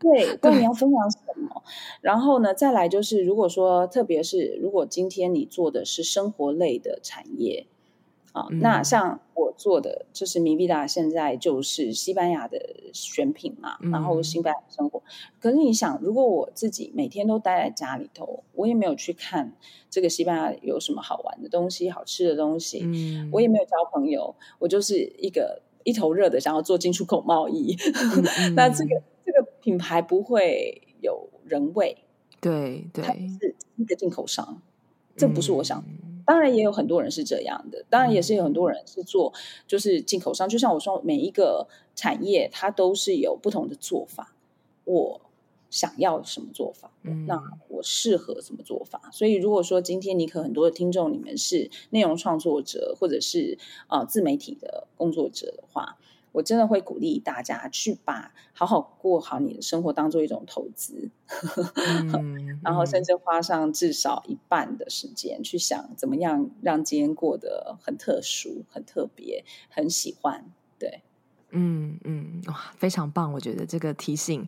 [0.01, 1.63] 对，但你要分享什么？
[2.01, 7.67] 然后呢，再来就是，如果说，特别是如果今天你做的是生活类的产业
[8.33, 12.59] 啊，嗯、那像我做的就是 Mi Vida，现在就是西班牙的
[12.95, 15.03] 选品嘛，嗯、然后西班牙生活。
[15.39, 19.53] 可是你想，如果我自己每天都待在家里头，我也没有去看
[19.91, 25.61] 这个西班牙有什么好玩的东西、好吃的东西，嗯、我也没有交朋友，我就是一个。
[25.85, 27.77] 一头热的想要做进出口贸易，
[28.41, 31.97] 嗯、 那这个这个品牌不会有人味，
[32.41, 34.61] 对对，它是一个进口商，
[35.17, 35.79] 这不是我想。
[35.79, 39.33] 嗯、当然也有很多人是这样的，当然也是有很多人是做
[39.67, 40.49] 就是进口商。
[40.49, 44.35] 就像我说，每一个产业它都是有不同的做法。
[44.85, 45.21] 我。
[45.71, 46.91] 想要什么做法？
[47.05, 49.09] 嗯、那我适合什么做法？
[49.13, 55.97] 所以，如果说今天你可很多的听众，你们是内容创作者，或者是啊、呃、自媒体的工作者的话，
[56.33, 61.11] 我真的会鼓励大家去把好好过好你的生活当做一种投资，
[62.15, 70.53] 嗯、然后甚至花上至少一半的时间去想怎么样让今天过得很特殊、很特别、很喜欢。
[70.79, 71.03] 对。
[71.53, 73.33] 嗯嗯，哇，非常棒！
[73.33, 74.47] 我觉得这个提醒，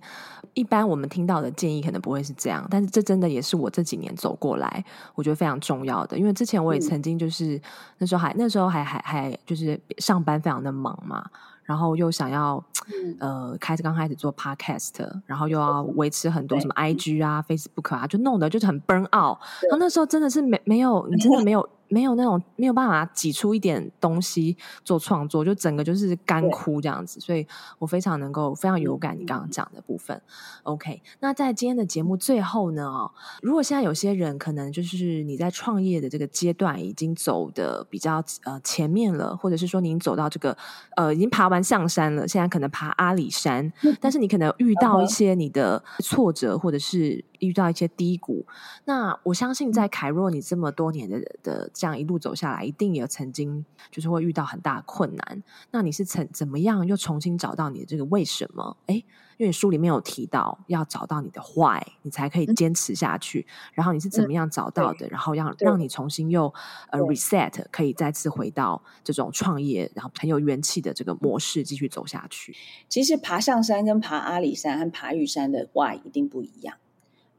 [0.55, 4.85] 一般我们听到的建议可能不会是这样，但是这真的也是我这几年走过来，
[5.15, 6.19] 我觉得非常重要的。
[6.19, 7.63] 因为之前我也曾经就是、嗯、
[7.99, 11.25] 那时候还那时候还还还就是上班非常的忙嘛，
[11.65, 14.93] 然后又想要、嗯、呃开始刚开始做 podcast，
[15.27, 19.39] 然后又要维持很多什么 IG 啊、Facebook 啊，就弄得就是很 burn out。
[19.63, 21.69] 然后那时候真的是没没有，你真的没有。
[21.93, 27.47] 没有那种没有办法挤出一点东西做创作，就整个就是干枯这样子，所以
[27.79, 30.17] 我非常能够非常有感你刚刚讲的部分。
[30.17, 33.11] 嗯、OK，那在今天的节目最后呢，哦，
[33.43, 40.57] 如果现在有些人可能就是你在创业的这个阶段已经走的比较呃前面了，或者是说你已经走到这个
[40.97, 48.47] 呃已经爬完象山了，现在可能爬阿里山，嗯、但是你可能遇到一些你的挫折，或者是遇到一些低谷。
[48.87, 51.71] 那我相信在凯若你这么多年的的。
[51.83, 55.43] 这样一路走下来，一定也曾经就是会遇到很大的困难。
[55.73, 58.77] 那你是怎怎么样又重新找到你的这个为什么？
[58.87, 59.03] 哎。
[59.39, 63.41] 因为书里面有提到，要找到你的 why，你才可以坚持下去。
[63.41, 65.07] 嗯、然后你是怎么样找到的？
[65.07, 66.53] 嗯、然后让让你重新又
[66.91, 72.55] 呃 reset，可以再次回到这种创业，然后很有元气的这个模式继续走下去。
[72.89, 76.77] 其实爬上山跟爬阿里山和爬玉山的 why 一定不一样，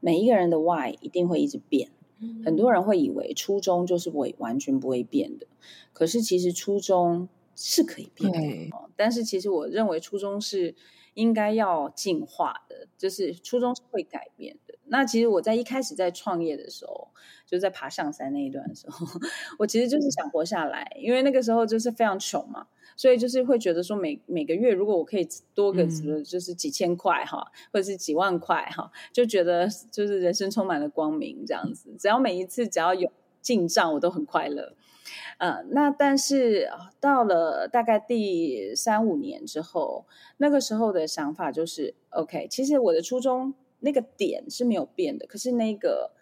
[0.00, 1.88] 每一个人的 why 一定会一直变。
[2.24, 5.46] 嗯、很多人会以为初衷就是会完全不会变的，
[5.92, 8.76] 可是其实初衷是可以变的。
[8.96, 10.74] 但是其实我认为初衷是。
[11.14, 14.74] 应该要进化的，就是初衷是会改变的。
[14.86, 17.08] 那其实我在一开始在创业的时候，
[17.46, 19.06] 就在爬象山那一段的时候，
[19.58, 31.94] 我其实就是想活下来，因为那个时候就是非常穷嘛，所以就是会觉得说每每个月如果我可以多个什么，就是几千块哈，嗯、或者是几万块哈，就觉得就是人生充满了光明这样子。
[31.98, 33.10] 只要每一次只要有
[33.40, 34.74] 进账，我都很快乐。
[35.38, 40.06] 呃，那但是到了大概第三五年之后，
[40.36, 46.12] 那个时候的想法就是，OK，其实我的初衷那个点是没有变的，可是那个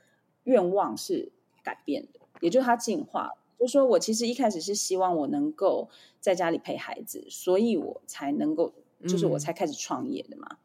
[0.44, 1.30] 愿望是
[1.62, 3.30] 改变的，也就是它进化。
[3.58, 5.88] 就是说我其实一开始是希望我能够
[6.18, 8.72] 在家里陪孩子，所以我才能够，
[9.06, 10.48] 就是我才开始创业的嘛。
[10.50, 10.58] 嗯、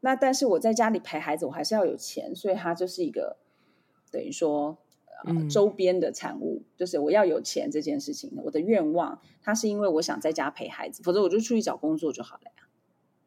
[0.00, 3.36] 那但是我在家里陪孩子，我还是要有钱，所以它就是一个
[4.10, 4.78] 等于说。
[5.24, 12.68] 呃，周边的产物，就是我要有钱这件事情，我的愿望，它是因为我想在家陪孩子，否则我就出去找工作就好了呀。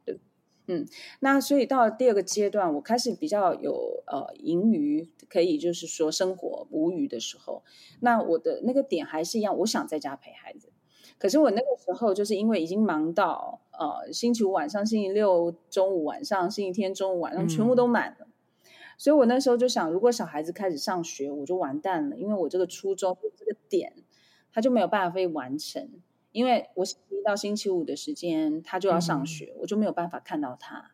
[0.06, 0.20] 对，
[0.68, 0.88] 嗯，
[1.20, 7.64] 那所以到了第二个阶段，我开始比较有呃盈余，可以就是说生活无余的时候，
[8.00, 10.70] 那我的那个点还是一样，我想在家陪孩子。
[11.18, 18.26] 可是我那个时候就是因为已经忙到呃星期五晚上、星期六中午晚上、星期天中午晚上全部都满了。
[18.26, 18.31] 嗯
[19.02, 23.96] 所以我那时候就想，如果小孩子开始上学，我就完蛋了，因为我这个初衷这个点，
[24.54, 25.90] 他就没有办法被完成，
[26.32, 30.92] 因为我星期一到星期五的时间他就要上学，嗯、我就没有办法看到他。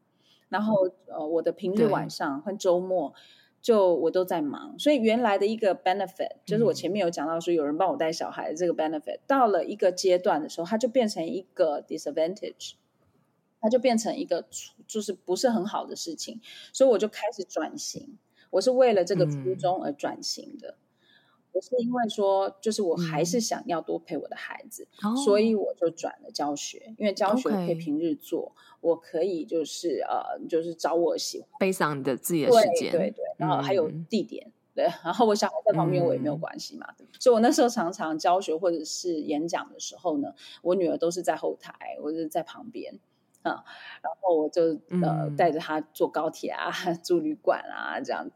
[0.47, 3.13] 然后呃，我的平日晚上和周末
[3.61, 12.75] 就我都在忙，所以原来的一个 benefit 就是我前面有讲到说有人帮我带小孩这个 benefit，到了一个阶段的时候，它就变成一个 disadvantage。
[13.59, 14.45] 它就变成一个
[14.87, 16.39] 就是不是很好的事情，
[16.71, 18.17] 所以我就开始转型。
[18.49, 20.77] 我是为了这个初衷而转型的。
[21.51, 26.93] 我、嗯、是因为说，就是我还是想要多陪我的孩子，嗯、所以我就转了教学。
[26.97, 36.87] 因为教学可以平日做.我可以就是呃，就是找我喜欢背上你的自己的时间，对对对，然后还有地点，嗯、对，然后我小孩在旁边，我也没有关系嘛。
[36.99, 42.99] 嗯、所以我那时候常常教学或者是演讲的时候呢，我女儿都是在后台，我是在旁边。
[43.49, 43.63] 嗯，
[44.03, 46.71] 然后我就呃带着他坐高铁啊，
[47.03, 48.31] 住旅馆啊，这样子。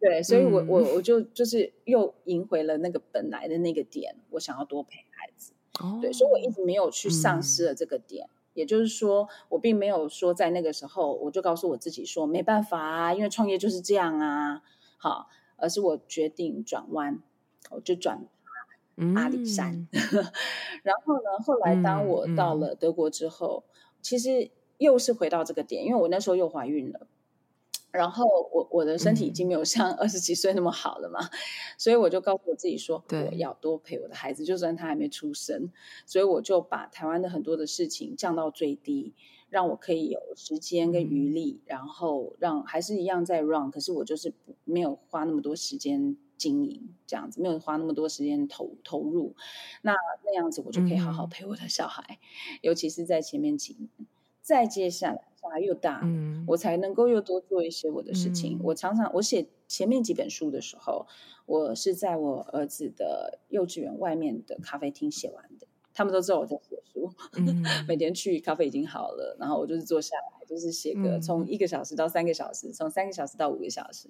[0.00, 5.52] 对，所以我我我就就是又赢回了那个本来的那个点，我想要多陪孩子。
[5.78, 8.26] 哦，对，所以我一直没有去丧失了这个点。
[8.26, 14.62] 嗯，也就是说，我并没有说在那个时候我就告诉我自己说没办法啊，因为创业就是这样啊。
[14.96, 17.22] 好，而是我决定转弯，
[17.70, 18.26] 我就转
[19.14, 19.86] 阿里山。
[19.92, 20.24] 嗯，
[20.82, 23.62] 然后呢，后来当我到了德国之后。
[24.02, 27.06] 其实又是回到这个点，因为我那时候又怀孕了，
[27.92, 31.38] 然后我我的身体已经没有像二十几岁那么好了嘛，嗯、
[31.78, 35.70] 所以我就告诉我自己说，我要多陪我的孩子，就算他还没出生，
[36.04, 39.14] 所以我就把台湾的很多的事情降到最低，
[39.48, 44.32] 让我可以有时间跟余力，嗯、然后让还是一样在 run，可是我就是
[44.64, 49.36] 没有花那么多时间经营这样子，没有花那么多时间投投入，
[49.82, 53.88] 那那样子我就可以好好陪我的小孩，嗯、尤其是在前面几年，
[54.40, 58.58] 再接下来小孩又大，嗯、我才能够又多做一些我的事情。
[58.58, 61.06] 嗯、我常常我写前面几本书的时候，
[61.46, 65.66] 我是在我儿子的幼稚园外面的咖啡厅写完的。
[65.94, 74.08] 他们都知道我在写书，嗯、 每天去咖啡已经好了，然后我就是坐下来，就是写个从一个小时到三个小时，嗯、从三个小时到五个小时。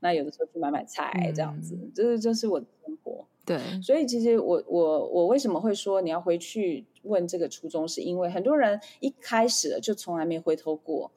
[0.00, 3.26] 那有的时候去买买菜这样子，嗯、这是就是我的生活。
[3.44, 11.10] 对，所以其实我我我为什么会说你要回去问这个初衷，是因为很多人一开始就从来没回头过，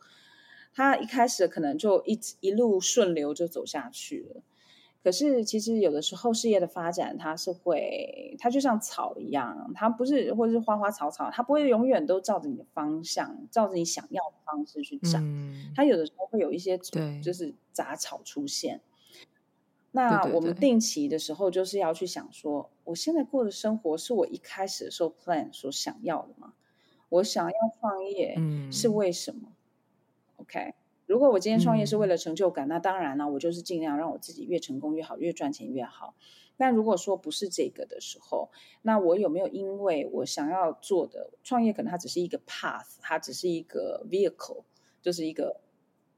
[0.73, 4.41] 他一开始可能就一一路顺流就走下去了。
[5.03, 15.19] 可是，其实有的时候事业的发展，它是会，它就像草一样，它不是，或者是花花草草，它不会永远都照着你的方向，照着你想要的方式去长。
[15.25, 16.77] 嗯、它有的时候会有一些，
[17.23, 18.81] 就是杂草出现。
[19.91, 26.53] 那我们定期的时候，就是要去想说，我现在过的生活是我一开始的时候 plan 所想要的吗？
[27.09, 28.37] 我想要创业，
[28.71, 29.53] 是为什么、嗯、
[30.37, 30.73] ？OK。
[31.11, 36.15] 如果我今天创业是为了成就感，嗯、那当然了，我就是尽量让我自己越成功越好，越赚钱越好。
[36.55, 38.49] 但如果说不是这个的时候，
[38.81, 44.63] 那我有没有因为我想要做的创业，可能它只是一个 path，它只是一个 vehicle，
[45.01, 45.59] 就是一个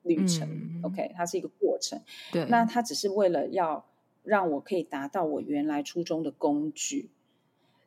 [0.04, 0.48] 旅程。
[0.48, 2.00] 嗯、OK，它是一个过程。
[2.32, 3.84] 对，那它只是为了要
[4.22, 7.10] 让我可以达到我原来初衷的工具。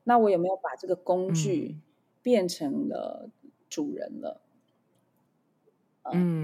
[0.03, 1.77] 那我有没有把这个工具
[2.21, 3.31] 变成了
[3.71, 4.41] 主人了？
[4.41, 4.45] 嗯，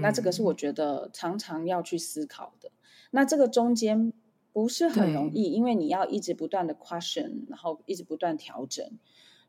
[0.01, 2.71] 那这个是我觉得常常要去思考的。
[3.11, 4.11] 那这个中间
[4.51, 8.85] 不是很容易，因为你要一直不断的 question，然后一直不断调整。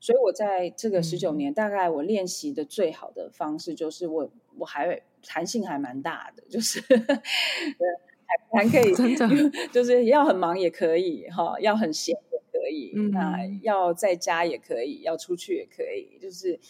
[0.01, 6.79] 所以我在这个十九年，嗯、大概我练习的最好的方式就是我我还弹性还蛮大的，就是
[8.53, 16.61] 还还可以， 真的 就是要很忙也可以哈，要很闲也可以，嗯、那要在家也可以，要出去也可以，就是。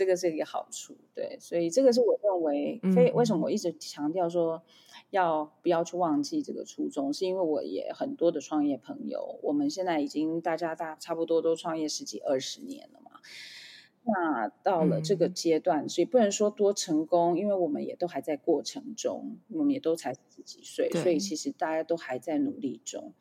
[0.00, 4.62] 这个是一个好处，对，所以这个是我认为非为什么我一直强调说
[5.10, 13.10] 要不要去忘记这个初衷，是因为我也很多的创业朋友，我们现在已经大家大差不多都创业十几二十年了嘛，
[14.04, 23.12] 那到了这个阶段，所以不能说多成功，因为我们也都还在过程中，我们也都才十几岁，所以其实大家都还在努力中。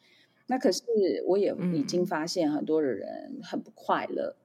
[0.47, 0.85] 那可是
[1.27, 4.37] 我也已经发现很多的人很不快乐。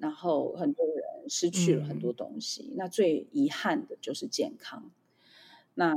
[0.00, 4.90] 然后很多人失去了很多东西，嗯、那最遗憾的就是健康。
[5.74, 5.94] 那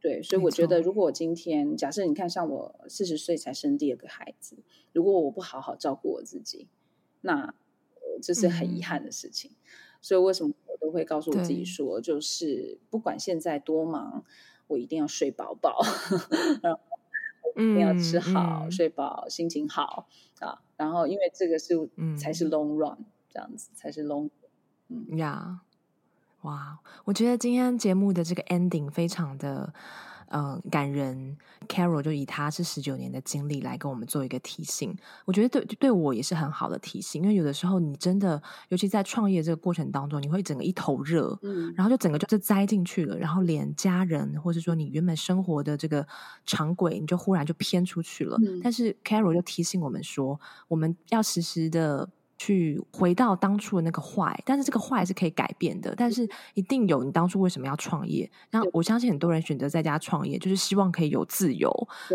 [0.00, 4.56] 对，所以我觉得，如果我今天假设你看，像我四十岁才生第二个孩子，
[4.92, 6.66] 如果我不好好照顾我自己，
[7.20, 7.54] 那
[8.22, 9.50] 这是很遗憾的事情。
[9.50, 9.56] 嗯、
[10.00, 14.24] 所以为什么我都会告诉我自己说，就是不管现在多忙，
[14.66, 15.78] 我一定要睡饱饱，
[16.62, 16.80] 然后
[17.56, 20.08] 一定要吃好、嗯、睡饱，心情好
[20.40, 20.62] 啊。
[20.76, 23.04] 然后因为这个是、嗯、才是 long run。
[23.32, 24.28] 这样子才是 long，
[24.88, 25.60] 嗯呀，
[26.42, 26.78] 哇！
[27.04, 29.72] 我觉得今天节目的这个 ending 非常的
[30.28, 31.38] 呃感人。
[31.68, 37.22] Carol 就以他是十九年的经历来跟我们做一个提醒，我觉得对对我也是很好的提醒。
[37.22, 46.04] 因为有的时候你真的，尤其在创业这个过程当中，你会整个一头热，嗯，然后就整个就栽进去了，然后连家人或者说你原本生活的这个
[46.44, 48.36] 常轨，你就忽然就偏出去了。
[48.42, 52.10] 嗯，但是 Carol 就提醒我们说，我们要时时的。
[52.42, 55.94] 去回到当初的那个坏，但是这个坏是可以改变的。
[55.96, 58.28] 但是一定有你当初为什么要创业？
[58.50, 61.70] 那我相信很多人选择在家创业，就是希望可以有自由。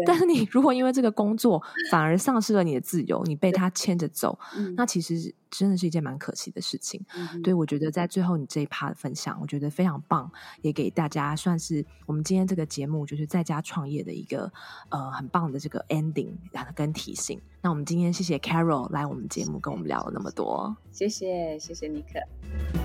[0.05, 4.37] 但是你如果因为这个工作反而丧失了你的自由，你被他牵着走，
[4.75, 7.03] 那其实真的是一件蛮可惜的事情。
[7.15, 10.31] 嗯、对，我觉得在最后你这一趴的分享，我觉得非常棒，
[10.61, 14.51] 也给大家算是我们今天这个节目就是在家创业的一个
[14.89, 16.31] 呃很棒的这个 ending
[16.75, 17.41] 跟提醒。
[17.61, 22.76] 那我们今天谢谢 Carol 来我们节目跟我们聊了那么多，谢谢谢谢尼克。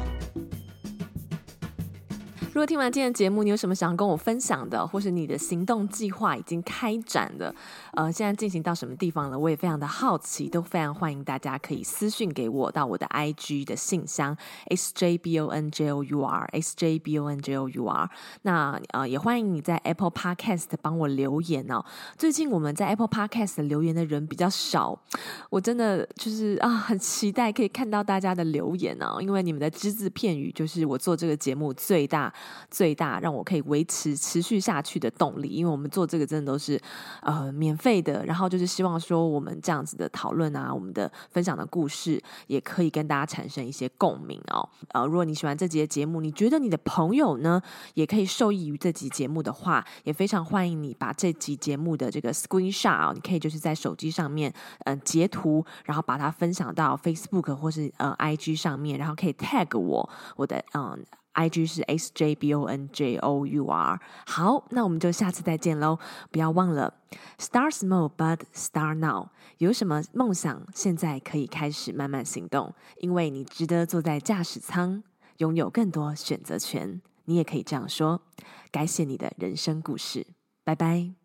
[2.53, 7.55] 如果听完今天的节目，你有什么想要跟我分享的，或是你的行动计划已经开展的，
[7.95, 9.39] 呃，现在进行到什么地方了？
[9.39, 14.37] 我也非常的好奇，都非常欢迎大家可以私讯给我到我的 IG 的信箱
[14.69, 18.09] sjbonjour sjbonjour。
[18.43, 21.83] 那呃，也欢迎你在 Apple Podcast 帮我留言哦。
[22.19, 25.01] 最近我们在 Apple Podcast 留言的人比较少，
[25.49, 32.31] 我真的就是啊，很期待可以看到大家的留言哦，因为你们的只字片语就是我做这个节目最大。
[32.71, 36.81] 最大让我可以维持持续下去的动力，因为我们做这个真的都是
[37.23, 44.69] 呃免费的，然后就是希望说我们这样子的讨论啊，我们的分享的故事也可以跟大家产生一些共鸣哦。
[44.89, 47.61] 呃，如果你喜欢这集的节目，你觉得你的朋友呢
[47.95, 54.53] 也可以受益于这集节目的话，也非常欢迎你把这集节目的这个 screenshot，你可以就是在手机上面
[54.85, 61.05] 嗯、截图，然后把它分享到 Facebook 或是呃 IG 上面，然后可以 tag 我我的嗯。
[61.33, 64.01] I G 是 S J B O N J O U R。
[64.27, 65.99] 好，那我们就下次再见喽！
[66.31, 66.95] 不要忘了
[67.39, 69.29] ，Start small but start now。
[69.59, 75.03] 有什么梦想，现在可以开始慢慢行动，因为你值得坐在驾驶舱，
[75.39, 77.01] 拥有更多选择权。
[77.25, 78.23] 你也可以这样说。
[78.71, 80.27] 改写你的人生故事。
[80.65, 81.22] 拜拜。